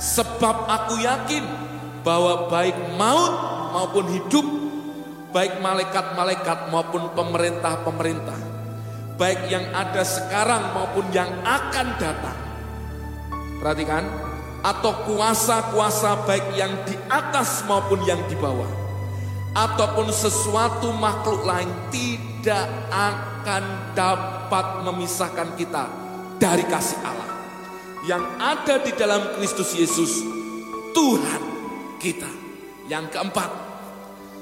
Sebab 0.00 0.64
aku 0.64 1.04
yakin 1.04 1.44
bahwa 2.00 2.48
baik 2.48 2.96
maut 2.96 3.34
maupun 3.76 4.08
hidup, 4.08 4.46
baik 5.36 5.60
malaikat-malaikat 5.60 6.72
maupun 6.72 7.12
pemerintah-pemerintah, 7.12 8.40
baik 9.20 9.52
yang 9.52 9.68
ada 9.76 10.00
sekarang 10.00 10.72
maupun 10.72 11.04
yang 11.12 11.28
akan 11.44 11.86
datang. 12.00 12.38
Perhatikan, 13.60 14.08
atau 14.64 15.04
kuasa-kuasa 15.04 16.24
baik 16.24 16.56
yang 16.56 16.72
di 16.88 16.96
atas 17.12 17.60
maupun 17.68 18.00
yang 18.08 18.24
di 18.24 18.40
bawah 18.40 18.79
ataupun 19.54 20.10
sesuatu 20.14 20.94
makhluk 20.94 21.42
lain 21.42 21.70
tidak 21.90 22.66
akan 22.90 23.94
dapat 23.94 24.66
memisahkan 24.86 25.58
kita 25.58 25.90
dari 26.38 26.62
kasih 26.66 26.98
Allah 27.02 27.30
yang 28.06 28.22
ada 28.40 28.80
di 28.80 28.92
dalam 28.96 29.36
Kristus 29.36 29.76
Yesus 29.76 30.24
Tuhan 30.96 31.42
kita. 32.00 32.30
Yang 32.90 33.14
keempat, 33.14 33.50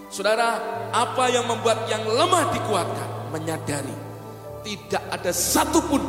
Saudara, 0.08 0.56
apa 0.88 1.28
yang 1.28 1.44
membuat 1.44 1.84
yang 1.84 2.00
lemah 2.08 2.48
dikuatkan? 2.48 3.08
Menyadari 3.28 3.92
tidak 4.64 5.04
ada 5.12 5.28
satupun 5.36 6.00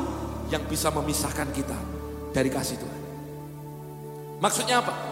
yang 0.48 0.64
bisa 0.72 0.88
memisahkan 0.88 1.52
kita 1.52 1.76
dari 2.32 2.48
kasih 2.48 2.80
Tuhan. 2.80 3.02
Maksudnya 4.40 4.80
apa? 4.80 5.09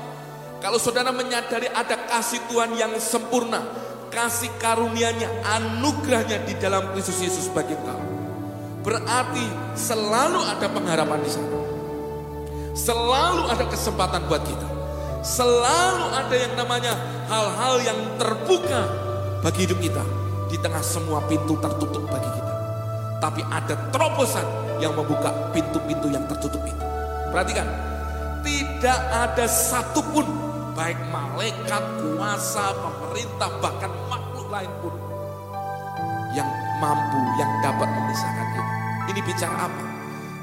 Kalau 0.58 0.82
saudara 0.82 1.14
menyadari 1.14 1.70
ada 1.70 1.94
kasih 2.10 2.42
Tuhan 2.50 2.74
yang 2.74 2.94
sempurna, 2.98 3.62
kasih 4.10 4.50
karunia-Nya, 4.58 5.46
anugerahnya 5.46 6.42
di 6.50 6.58
dalam 6.58 6.90
Kristus 6.98 7.22
Yesus 7.22 7.46
bagi 7.54 7.78
engkau. 7.78 8.02
Berarti 8.82 9.46
selalu 9.78 10.42
ada 10.48 10.66
pengharapan 10.72 11.20
di 11.22 11.30
sana. 11.30 11.50
Selalu 12.74 13.52
ada 13.54 13.66
kesempatan 13.70 14.26
buat 14.26 14.42
kita. 14.48 14.68
Selalu 15.22 16.06
ada 16.14 16.36
yang 16.40 16.54
namanya 16.58 16.94
hal-hal 17.28 17.84
yang 17.84 18.00
terbuka 18.18 18.88
bagi 19.44 19.68
hidup 19.70 19.78
kita. 19.78 20.04
Di 20.48 20.58
tengah 20.58 20.82
semua 20.82 21.20
pintu 21.28 21.60
tertutup 21.60 22.08
bagi 22.08 22.32
kita. 22.32 22.54
Tapi 23.20 23.42
ada 23.46 23.76
terobosan 23.92 24.48
yang 24.80 24.96
membuka 24.96 25.52
pintu-pintu 25.52 26.08
yang 26.08 26.24
tertutup 26.32 26.64
itu. 26.64 26.86
Perhatikan, 27.28 27.68
tidak 28.48 29.00
ada 29.12 29.46
satupun 29.52 30.47
baik 30.78 31.00
malaikat, 31.10 31.84
kuasa, 32.06 32.70
pemerintah, 32.78 33.50
bahkan 33.58 33.90
makhluk 34.06 34.46
lain 34.54 34.70
pun 34.78 34.94
yang 36.38 36.46
mampu, 36.78 37.18
yang 37.42 37.50
dapat 37.66 37.90
memisahkan 37.90 38.48
kita. 38.54 38.74
Ini 39.10 39.20
bicara 39.26 39.58
apa? 39.66 39.84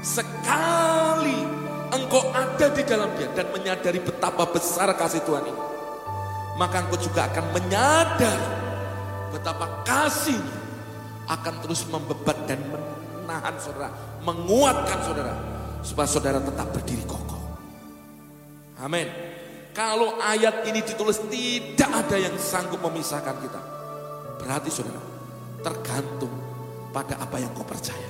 Sekali 0.03 1.39
engkau 1.95 2.19
ada 2.35 2.67
di 2.67 2.83
dalam 2.83 3.07
dia 3.15 3.31
dan 3.31 3.47
menyadari 3.55 4.03
betapa 4.03 4.43
besar 4.51 4.91
kasih 4.99 5.23
Tuhan 5.23 5.47
ini. 5.47 5.61
Maka 6.59 6.83
engkau 6.83 6.99
juga 6.99 7.31
akan 7.31 7.55
menyadari 7.55 8.49
betapa 9.31 9.87
kasihnya 9.87 10.67
akan 11.25 11.53
terus 11.63 11.87
membebat 11.89 12.37
dan 12.45 12.59
menahan 12.69 13.55
saudara, 13.57 13.89
menguatkan 14.21 14.99
saudara, 15.01 15.33
supaya 15.81 16.05
saudara 16.05 16.39
tetap 16.43 16.69
berdiri 16.69 17.01
kokoh. 17.07 17.41
Amin. 18.77 19.24
Kalau 19.75 20.15
ayat 20.23 20.63
ini 20.71 20.79
ditulis 20.79 21.19
tidak 21.27 21.91
ada 21.91 22.15
yang 22.15 22.31
sanggup 22.39 22.79
memisahkan 22.79 23.35
kita. 23.43 23.59
Berarti 24.39 24.71
saudara, 24.71 25.03
tergantung 25.59 26.31
pada 26.95 27.19
apa 27.19 27.35
yang 27.43 27.51
kau 27.51 27.67
percaya. 27.67 28.07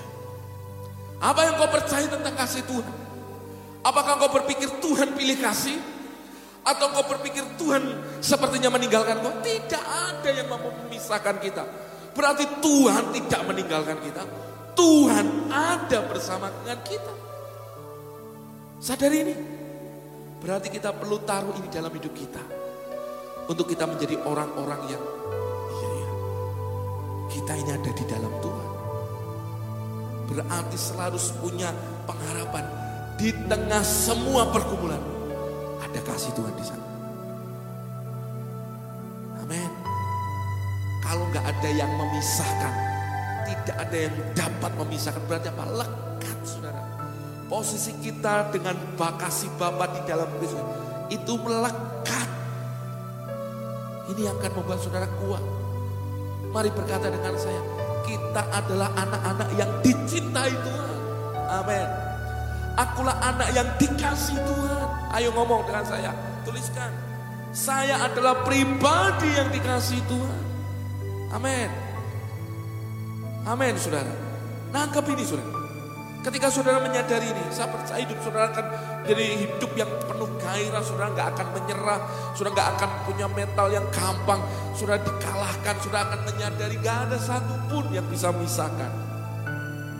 Apa 1.18 1.42
yang 1.42 1.58
kau 1.58 1.74
percaya 1.74 2.06
tentang 2.06 2.38
kasih 2.38 2.62
Tuhan? 2.70 2.94
Apakah 3.82 4.22
kau 4.22 4.30
berpikir 4.30 4.70
Tuhan 4.78 5.18
pilih 5.18 5.42
kasih? 5.42 5.82
Atau 6.62 6.94
kau 6.94 7.10
berpikir 7.10 7.42
Tuhan 7.58 7.82
sepertinya 8.22 8.70
meninggalkan 8.70 9.26
kau? 9.26 9.34
Tidak 9.42 9.82
ada 9.82 10.30
yang 10.30 10.46
mau 10.46 10.62
memisahkan 10.62 11.42
kita. 11.42 11.66
Berarti 12.14 12.46
Tuhan 12.62 13.10
tidak 13.10 13.42
meninggalkan 13.42 13.98
kita. 14.06 14.22
Tuhan 14.78 15.50
ada 15.50 16.06
bersama 16.06 16.54
dengan 16.62 16.78
kita. 16.86 17.14
Sadari 18.78 19.18
ini. 19.26 19.55
Berarti 20.46 20.70
kita 20.70 20.94
perlu 20.94 21.26
taruh 21.26 21.58
ini 21.58 21.66
dalam 21.74 21.90
hidup 21.90 22.14
kita. 22.14 22.38
Untuk 23.50 23.66
kita 23.66 23.90
menjadi 23.90 24.22
orang-orang 24.22 24.94
yang 24.94 25.02
iya 25.74 25.90
iya. 25.90 26.10
Kita 27.34 27.54
ini 27.58 27.72
ada 27.74 27.90
di 27.90 28.06
dalam 28.06 28.30
Tuhan. 28.46 28.70
Berarti 30.30 30.78
selalu 30.78 31.18
punya 31.42 31.74
pengharapan 32.06 32.62
di 33.18 33.34
tengah 33.50 33.82
semua 33.82 34.46
pergumulan. 34.54 35.02
Ada 35.82 36.00
kasih 36.06 36.30
Tuhan 36.38 36.54
di 36.54 36.66
sana. 36.66 36.88
Amin. 39.42 39.72
Kalau 41.02 41.26
nggak 41.34 41.46
ada 41.58 41.70
yang 41.74 41.90
memisahkan, 41.98 42.74
tidak 43.50 43.76
ada 43.82 43.98
yang 43.98 44.16
dapat 44.38 44.72
memisahkan. 44.78 45.22
Berarti 45.26 45.50
apa? 45.50 45.66
Lekat. 45.74 46.05
Posisi 47.46 47.94
kita 48.02 48.50
dengan 48.50 48.74
bakasi 48.98 49.46
Bapa 49.62 49.86
di 49.94 50.02
dalam 50.10 50.26
Kristus 50.42 50.66
itu 51.14 51.34
melekat. 51.38 52.30
Ini 54.10 54.34
akan 54.34 54.52
membuat 54.58 54.80
saudara 54.82 55.06
kuat. 55.22 55.42
Mari 56.50 56.70
berkata 56.74 57.10
dengan 57.10 57.38
saya, 57.38 57.62
kita 58.06 58.42
adalah 58.50 58.90
anak-anak 58.98 59.50
yang 59.58 59.70
dicintai 59.82 60.54
Tuhan. 60.54 60.98
Amin. 61.46 61.88
Akulah 62.76 63.18
anak 63.22 63.50
yang 63.54 63.70
dikasih 63.78 64.38
Tuhan. 64.42 64.88
Ayo 65.16 65.30
ngomong 65.32 65.64
dengan 65.70 65.86
saya, 65.86 66.12
tuliskan. 66.44 66.92
Saya 67.56 68.04
adalah 68.04 68.44
pribadi 68.44 69.32
yang 69.32 69.48
dikasih 69.48 70.02
Tuhan. 70.12 70.42
Amin. 71.32 71.70
Amin 73.48 73.74
saudara. 73.80 74.12
Nangkep 74.76 75.06
ini 75.16 75.24
saudara. 75.24 75.55
Ketika 76.26 76.50
saudara 76.50 76.82
menyadari 76.82 77.30
ini, 77.30 77.54
saya 77.54 77.70
percaya 77.70 78.02
hidup 78.02 78.18
saudara 78.18 78.50
akan 78.50 78.66
jadi 79.06 79.46
hidup 79.46 79.70
yang 79.78 79.86
penuh 80.10 80.26
gairah, 80.42 80.82
saudara 80.82 81.14
nggak 81.14 81.28
akan 81.38 81.48
menyerah, 81.54 82.00
saudara 82.34 82.52
nggak 82.58 82.70
akan 82.74 82.90
punya 83.06 83.28
mental 83.30 83.68
yang 83.70 83.86
gampang, 83.94 84.42
saudara 84.74 85.06
dikalahkan, 85.06 85.76
saudara 85.86 86.02
akan 86.10 86.22
menyadari 86.26 86.82
nggak 86.82 86.98
ada 87.06 87.18
satupun 87.22 87.94
yang 87.94 88.10
bisa 88.10 88.34
memisahkan. 88.34 88.90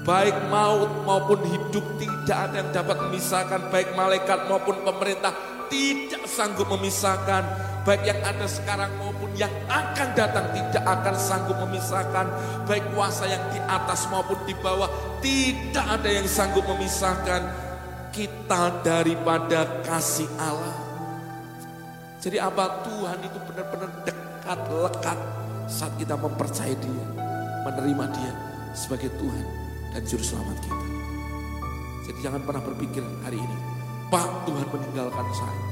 Baik 0.02 0.34
maut 0.50 0.90
maupun 1.06 1.46
hidup 1.46 1.86
tidak 2.02 2.38
ada 2.50 2.56
yang 2.58 2.70
dapat 2.74 2.98
memisahkan, 3.06 3.62
baik 3.70 3.94
malaikat 3.94 4.50
maupun 4.50 4.82
pemerintah 4.82 5.55
tidak 5.70 6.24
sanggup 6.28 6.68
memisahkan. 6.72 7.44
Baik 7.86 8.02
yang 8.10 8.22
ada 8.26 8.50
sekarang 8.50 8.90
maupun 8.98 9.30
yang 9.38 9.54
akan 9.70 10.08
datang 10.18 10.50
tidak 10.58 10.82
akan 10.82 11.16
sanggup 11.16 11.58
memisahkan. 11.66 12.26
Baik 12.66 12.86
kuasa 12.98 13.30
yang 13.30 13.44
di 13.54 13.62
atas 13.62 14.10
maupun 14.10 14.42
di 14.50 14.58
bawah 14.58 14.90
tidak 15.22 15.86
ada 15.86 16.10
yang 16.10 16.26
sanggup 16.26 16.66
memisahkan 16.66 17.46
kita 18.10 18.82
daripada 18.82 19.84
kasih 19.84 20.30
Allah. 20.40 20.86
Jadi 22.24 22.42
apa 22.42 22.82
Tuhan 22.88 23.22
itu 23.22 23.38
benar-benar 23.46 23.92
dekat, 24.02 24.60
lekat 24.72 25.20
saat 25.70 25.94
kita 26.02 26.18
mempercayai 26.18 26.74
dia, 26.74 27.06
menerima 27.70 28.06
dia 28.18 28.34
sebagai 28.74 29.14
Tuhan 29.20 29.46
dan 29.94 30.02
Juru 30.10 30.26
Selamat 30.26 30.58
kita. 30.58 30.86
Jadi 32.10 32.20
jangan 32.26 32.42
pernah 32.42 32.64
berpikir 32.66 33.06
hari 33.22 33.38
ini, 33.38 33.58
Pak 34.10 34.46
Tuhan 34.46 34.68
meninggalkan 34.70 35.28
saya. 35.34 35.64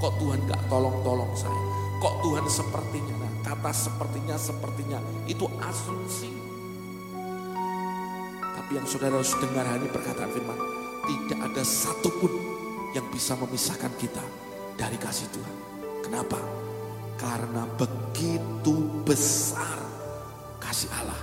Kok 0.00 0.16
Tuhan 0.20 0.40
gak 0.48 0.62
tolong-tolong 0.68 1.32
saya? 1.36 1.60
Kok 2.00 2.14
Tuhan 2.24 2.44
sepertinya? 2.48 3.14
Nah, 3.20 3.32
kata 3.44 3.72
sepertinya, 3.72 4.36
sepertinya 4.40 4.98
itu 5.28 5.44
asumsi. 5.60 6.32
Tapi 8.40 8.70
yang 8.76 8.86
saudara 8.88 9.20
harus 9.20 9.36
dengar 9.36 9.68
ini 9.76 9.88
perkataan 9.92 10.30
firman, 10.32 10.60
tidak 11.04 11.40
ada 11.52 11.62
satupun 11.64 12.32
yang 12.96 13.04
bisa 13.12 13.36
memisahkan 13.36 13.92
kita 14.00 14.24
dari 14.80 14.96
kasih 14.96 15.28
Tuhan. 15.32 15.56
Kenapa? 16.04 16.40
Karena 17.20 17.68
begitu 17.76 19.04
besar 19.04 19.76
kasih 20.56 20.88
Allah 20.96 21.20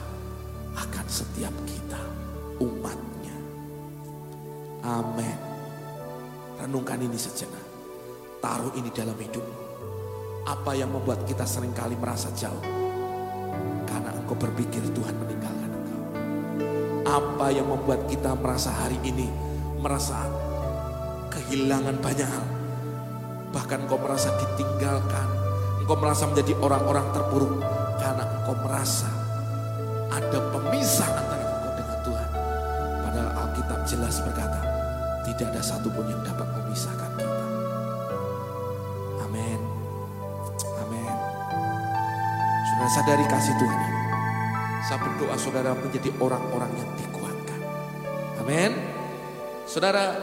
akan 0.78 1.06
setiap 1.10 1.54
kita 1.66 2.02
umatnya. 2.62 3.38
Amin. 4.86 5.47
Renungkan 6.58 6.98
ini 6.98 7.14
sejenak. 7.14 7.62
Taruh 8.42 8.74
ini 8.74 8.90
dalam 8.90 9.14
hidup. 9.18 9.46
Apa 10.48 10.74
yang 10.74 10.90
membuat 10.90 11.28
kita 11.28 11.46
sering 11.46 11.76
kali 11.76 11.94
merasa 11.94 12.34
jauh? 12.34 12.64
Karena 13.86 14.10
engkau 14.16 14.34
berpikir 14.34 14.82
Tuhan 14.96 15.16
meninggalkan 15.22 15.70
engkau. 15.70 16.02
Apa 17.06 17.48
yang 17.54 17.68
membuat 17.70 18.10
kita 18.10 18.34
merasa 18.34 18.74
hari 18.74 18.98
ini 19.06 19.30
merasa 19.84 20.26
kehilangan 21.30 22.00
banyak 22.02 22.26
hal? 22.26 22.48
Bahkan 23.54 23.78
engkau 23.86 24.00
merasa 24.02 24.34
ditinggalkan. 24.40 25.28
Engkau 25.84 25.98
merasa 26.00 26.26
menjadi 26.26 26.54
orang-orang 26.58 27.06
terpuruk. 27.14 27.54
Karena 28.02 28.24
engkau 28.24 28.56
merasa 28.66 29.10
ada 30.10 30.40
pemisah 30.56 31.12
antara 31.12 31.44
engkau 31.44 31.72
dengan 31.76 32.00
Tuhan. 32.02 32.30
Padahal 33.04 33.30
Alkitab 33.46 33.80
jelas 33.84 34.16
berkata, 34.24 34.77
tidak 35.38 35.54
ada 35.54 35.62
satupun 35.62 36.10
yang 36.10 36.18
dapat 36.26 36.50
memisahkan 36.50 37.14
kita. 37.14 37.46
Amin. 39.22 39.60
Amin. 40.82 41.14
Saudara 42.66 42.90
sadari 42.90 43.26
kasih 43.30 43.54
Tuhan 43.62 43.80
ini. 43.86 44.02
Saya 44.90 44.98
berdoa 44.98 45.36
saudara 45.38 45.72
menjadi 45.78 46.10
orang-orang 46.18 46.74
yang 46.74 46.90
dikuatkan. 46.98 47.60
Amin. 48.42 48.72
Saudara, 49.70 50.18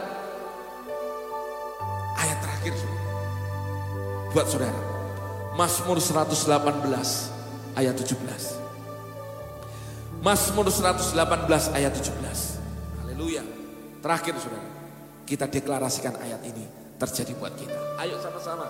ayat 2.19 2.37
terakhir 2.43 2.75
saudara 2.75 3.03
buat 4.35 4.51
saudara. 4.51 4.81
Mazmur 5.55 5.95
118 6.03 6.51
ayat 7.79 7.95
17. 7.95 8.19
Mazmur 10.19 10.67
118 10.67 11.15
ayat 11.71 11.95
17. 11.95 12.59
Haleluya. 12.99 13.47
Terakhir 14.03 14.35
saudara. 14.35 14.74
Kita 15.25 15.49
deklarasikan 15.49 16.21
ayat 16.21 16.41
ini 16.45 16.65
terjadi 17.01 17.33
buat 17.35 17.53
kita. 17.57 17.97
Ayo 17.97 18.21
sama-sama. 18.21 18.65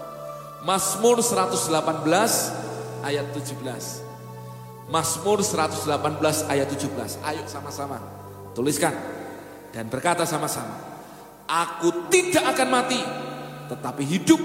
Mazmur 0.64 1.20
118 1.22 3.06
ayat 3.06 3.28
17. 3.36 4.89
Mazmur 4.89 5.39
118 5.43 6.51
ayat 6.51 6.68
17. 6.72 7.20
Ayo 7.28 7.43
sama-sama. 7.45 7.99
Tuliskan. 8.56 8.95
Dan 9.76 9.91
berkata 9.91 10.24
sama-sama. 10.24 10.80
Aku 11.45 12.10
tidak 12.10 12.56
akan 12.56 12.68
mati. 12.72 13.01
Tetapi 13.70 14.03
hidup 14.08 14.41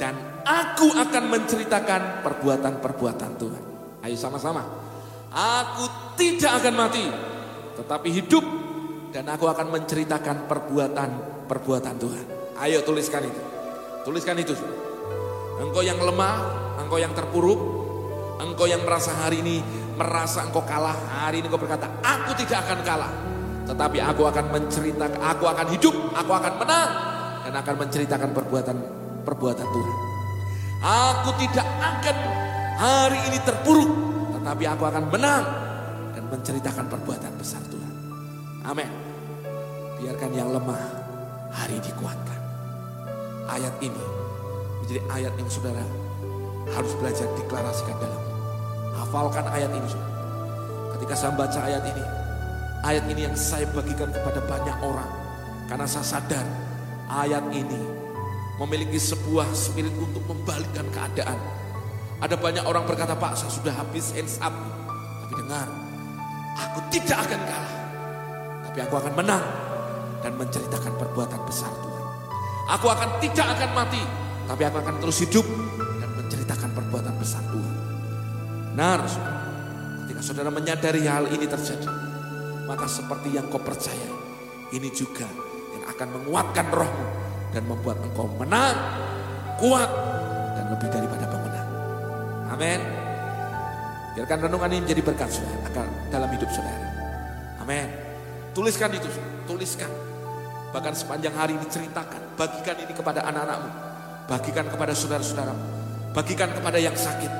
dan 0.00 0.16
aku 0.40 0.88
akan 0.96 1.24
menceritakan 1.28 2.24
perbuatan-perbuatan 2.24 3.30
Tuhan. 3.36 3.62
Ayo 4.00 4.16
sama-sama. 4.16 4.64
Aku 5.30 5.84
tidak 6.18 6.58
akan 6.58 6.74
mati, 6.74 7.06
tetapi 7.78 8.08
hidup 8.10 8.42
dan 9.10 9.26
aku 9.26 9.50
akan 9.50 9.74
menceritakan 9.74 10.46
perbuatan-perbuatan 10.46 11.94
Tuhan. 11.98 12.26
Ayo 12.62 12.82
tuliskan 12.86 13.26
itu. 13.26 13.42
Tuliskan 14.06 14.38
itu. 14.38 14.54
Engkau 15.60 15.82
yang 15.84 15.98
lemah, 15.98 16.36
engkau 16.80 16.96
yang 16.96 17.12
terpuruk, 17.12 17.60
engkau 18.40 18.64
yang 18.64 18.80
merasa 18.86 19.12
hari 19.12 19.44
ini 19.44 19.60
merasa 20.00 20.48
engkau 20.48 20.64
kalah, 20.64 20.96
hari 20.96 21.44
ini 21.44 21.52
engkau 21.52 21.60
berkata, 21.60 21.90
aku 22.00 22.32
tidak 22.40 22.64
akan 22.64 22.78
kalah. 22.80 23.12
Tetapi 23.68 23.98
aku 24.00 24.22
akan 24.24 24.44
menceritakan, 24.48 25.20
aku 25.20 25.44
akan 25.44 25.66
hidup, 25.76 25.94
aku 26.16 26.32
akan 26.32 26.52
menang 26.56 26.90
dan 27.44 27.54
akan 27.60 27.74
menceritakan 27.76 28.30
perbuatan 28.32 28.76
perbuatan 29.22 29.66
Tuhan. 29.68 29.96
Aku 30.80 31.30
tidak 31.36 31.68
akan 31.78 32.16
hari 32.80 33.20
ini 33.28 33.38
terpuruk, 33.44 33.90
tetapi 34.40 34.64
aku 34.64 34.84
akan 34.88 35.04
menang 35.12 35.44
dan 36.16 36.24
menceritakan 36.32 36.88
perbuatan 36.88 37.32
besar 37.36 37.60
Tuhan. 37.68 37.92
Amin. 38.64 38.99
Biarkan 40.00 40.32
yang 40.32 40.48
lemah 40.48 40.80
hari 41.52 41.76
dikuatkan. 41.84 42.40
Ayat 43.52 43.76
ini 43.84 44.04
menjadi 44.80 45.04
ayat 45.12 45.32
yang 45.36 45.44
saudara 45.52 45.84
harus 46.72 46.96
belajar 46.96 47.28
deklarasikan 47.36 48.00
dalam. 48.00 48.22
Hafalkan 48.96 49.44
ayat 49.52 49.68
ini 49.76 49.84
saudara. 49.84 50.16
Ketika 50.96 51.12
saya 51.12 51.32
baca 51.36 51.60
ayat 51.68 51.84
ini, 51.84 52.04
ayat 52.80 53.04
ini 53.12 53.20
yang 53.28 53.36
saya 53.36 53.68
bagikan 53.76 54.08
kepada 54.08 54.40
banyak 54.48 54.76
orang. 54.80 55.10
Karena 55.68 55.84
saya 55.84 56.16
sadar 56.16 56.48
ayat 57.12 57.44
ini 57.52 57.84
memiliki 58.56 58.96
sebuah 58.96 59.52
spirit 59.52 59.92
untuk 60.00 60.24
membalikkan 60.24 60.88
keadaan. 60.96 61.36
Ada 62.24 62.40
banyak 62.40 62.64
orang 62.64 62.88
berkata, 62.88 63.12
Pak 63.12 63.36
saya 63.36 63.52
sudah 63.52 63.76
habis 63.76 64.16
hands 64.16 64.40
up. 64.40 64.56
Tapi 65.28 65.44
dengar, 65.44 65.68
aku 66.56 66.78
tidak 66.88 67.20
akan 67.28 67.40
kalah. 67.44 67.74
Tapi 68.64 68.78
aku 68.80 68.94
akan 68.96 69.12
menang 69.12 69.69
dan 70.20 70.36
menceritakan 70.36 70.92
perbuatan 71.00 71.40
besar 71.48 71.72
Tuhan. 71.72 72.04
Aku 72.78 72.86
akan 72.86 73.18
tidak 73.18 73.46
akan 73.58 73.70
mati, 73.74 74.02
tapi 74.46 74.62
aku 74.62 74.78
akan 74.78 74.94
terus 75.02 75.18
hidup 75.26 75.46
dan 75.98 76.10
menceritakan 76.14 76.70
perbuatan 76.70 77.14
besar 77.18 77.42
Tuhan. 77.50 77.74
Benar, 78.70 78.98
saudara. 79.10 79.42
Ketika 80.06 80.22
saudara 80.22 80.50
menyadari 80.54 81.02
hal 81.08 81.26
ini 81.34 81.46
terjadi, 81.50 81.90
maka 82.70 82.86
seperti 82.86 83.34
yang 83.34 83.50
kau 83.50 83.58
percaya, 83.58 84.10
ini 84.70 84.88
juga 84.94 85.26
yang 85.74 85.84
akan 85.90 86.08
menguatkan 86.22 86.66
rohmu 86.70 87.06
dan 87.50 87.66
membuat 87.66 87.98
engkau 87.98 88.30
menang, 88.38 88.76
kuat, 89.58 89.90
dan 90.54 90.64
lebih 90.70 90.88
daripada 90.94 91.26
pemenang. 91.26 91.68
Amin. 92.54 92.80
Biarkan 94.14 94.38
renungan 94.46 94.70
ini 94.74 94.80
menjadi 94.86 95.02
berkat 95.02 95.28
saudara 95.30 95.58
akan 95.70 95.86
dalam 96.10 96.30
hidup 96.30 96.50
saudara. 96.50 96.88
Amin. 97.62 97.86
Tuliskan 98.54 98.90
itu, 98.94 99.10
tuliskan. 99.46 100.09
Bahkan 100.70 100.94
sepanjang 100.94 101.34
hari 101.34 101.58
ini 101.58 101.66
ceritakan, 101.66 102.38
bagikan 102.38 102.78
ini 102.78 102.94
kepada 102.94 103.26
anak-anakmu, 103.26 103.70
bagikan 104.30 104.66
kepada 104.70 104.92
saudara-saudaramu, 104.94 105.62
bagikan 106.14 106.50
kepada 106.54 106.78
yang 106.78 106.94
sakit. 106.94 107.32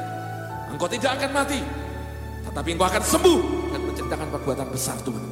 Engkau 0.75 0.91
tidak 0.91 1.19
akan 1.19 1.31
mati, 1.31 1.63
tetapi 2.51 2.69
engkau 2.75 2.91
akan 2.91 3.03
sembuh 3.03 3.41
dan 3.71 3.81
menceritakan 3.87 4.29
perbuatan 4.35 4.69
besar 4.75 4.99
Tuhan. 5.07 5.25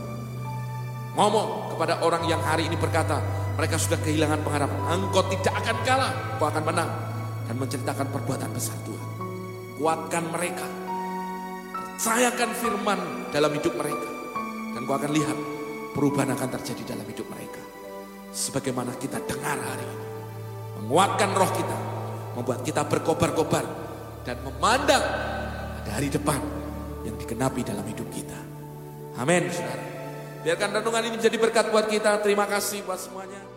Ngomong 1.19 1.75
kepada 1.75 1.99
orang 2.07 2.23
yang 2.31 2.39
hari 2.39 2.71
ini 2.71 2.79
berkata, 2.79 3.19
mereka 3.59 3.75
sudah 3.75 3.99
kehilangan 3.99 4.39
pengharapan. 4.47 4.79
Engkau 4.95 5.27
tidak 5.27 5.51
akan 5.59 5.77
kalah, 5.83 6.15
engkau 6.39 6.47
akan 6.47 6.63
menang. 6.63 6.91
Dan 7.51 7.57
menceritakan 7.59 8.07
perbuatan 8.15 8.51
besar 8.55 8.79
Tuhan. 8.87 9.07
Kuatkan 9.83 10.25
mereka. 10.31 10.69
Percayakan 11.99 12.51
firman 12.55 13.01
dalam 13.35 13.51
hidup 13.51 13.75
mereka. 13.75 14.11
Dan 14.77 14.87
engkau 14.87 14.95
akan 14.95 15.11
lihat 15.11 15.39
perubahan 15.91 16.31
akan 16.39 16.49
terjadi 16.55 16.95
dalam 16.95 17.07
hidup 17.11 17.27
mereka. 17.27 17.38
Sebagaimana 18.39 18.95
kita 18.95 19.18
dengar 19.26 19.59
hari 19.59 19.82
ini. 19.82 20.07
Menguatkan 20.78 21.34
roh 21.34 21.51
kita. 21.51 21.78
Membuat 22.39 22.62
kita 22.62 22.86
berkobar-kobar. 22.86 23.66
Dan 24.22 24.39
memandang 24.47 25.03
ada 25.82 25.91
hari 25.91 26.07
depan 26.07 26.39
yang 27.03 27.18
digenapi 27.18 27.66
dalam 27.66 27.82
hidup 27.82 28.07
kita. 28.14 28.39
Amin. 29.18 29.51
Biarkan 30.47 30.70
renungan 30.70 31.03
ini 31.03 31.18
menjadi 31.18 31.34
berkat 31.34 31.74
buat 31.74 31.91
kita. 31.91 32.22
Terima 32.22 32.47
kasih 32.47 32.86
buat 32.86 33.03
semuanya. 33.03 33.48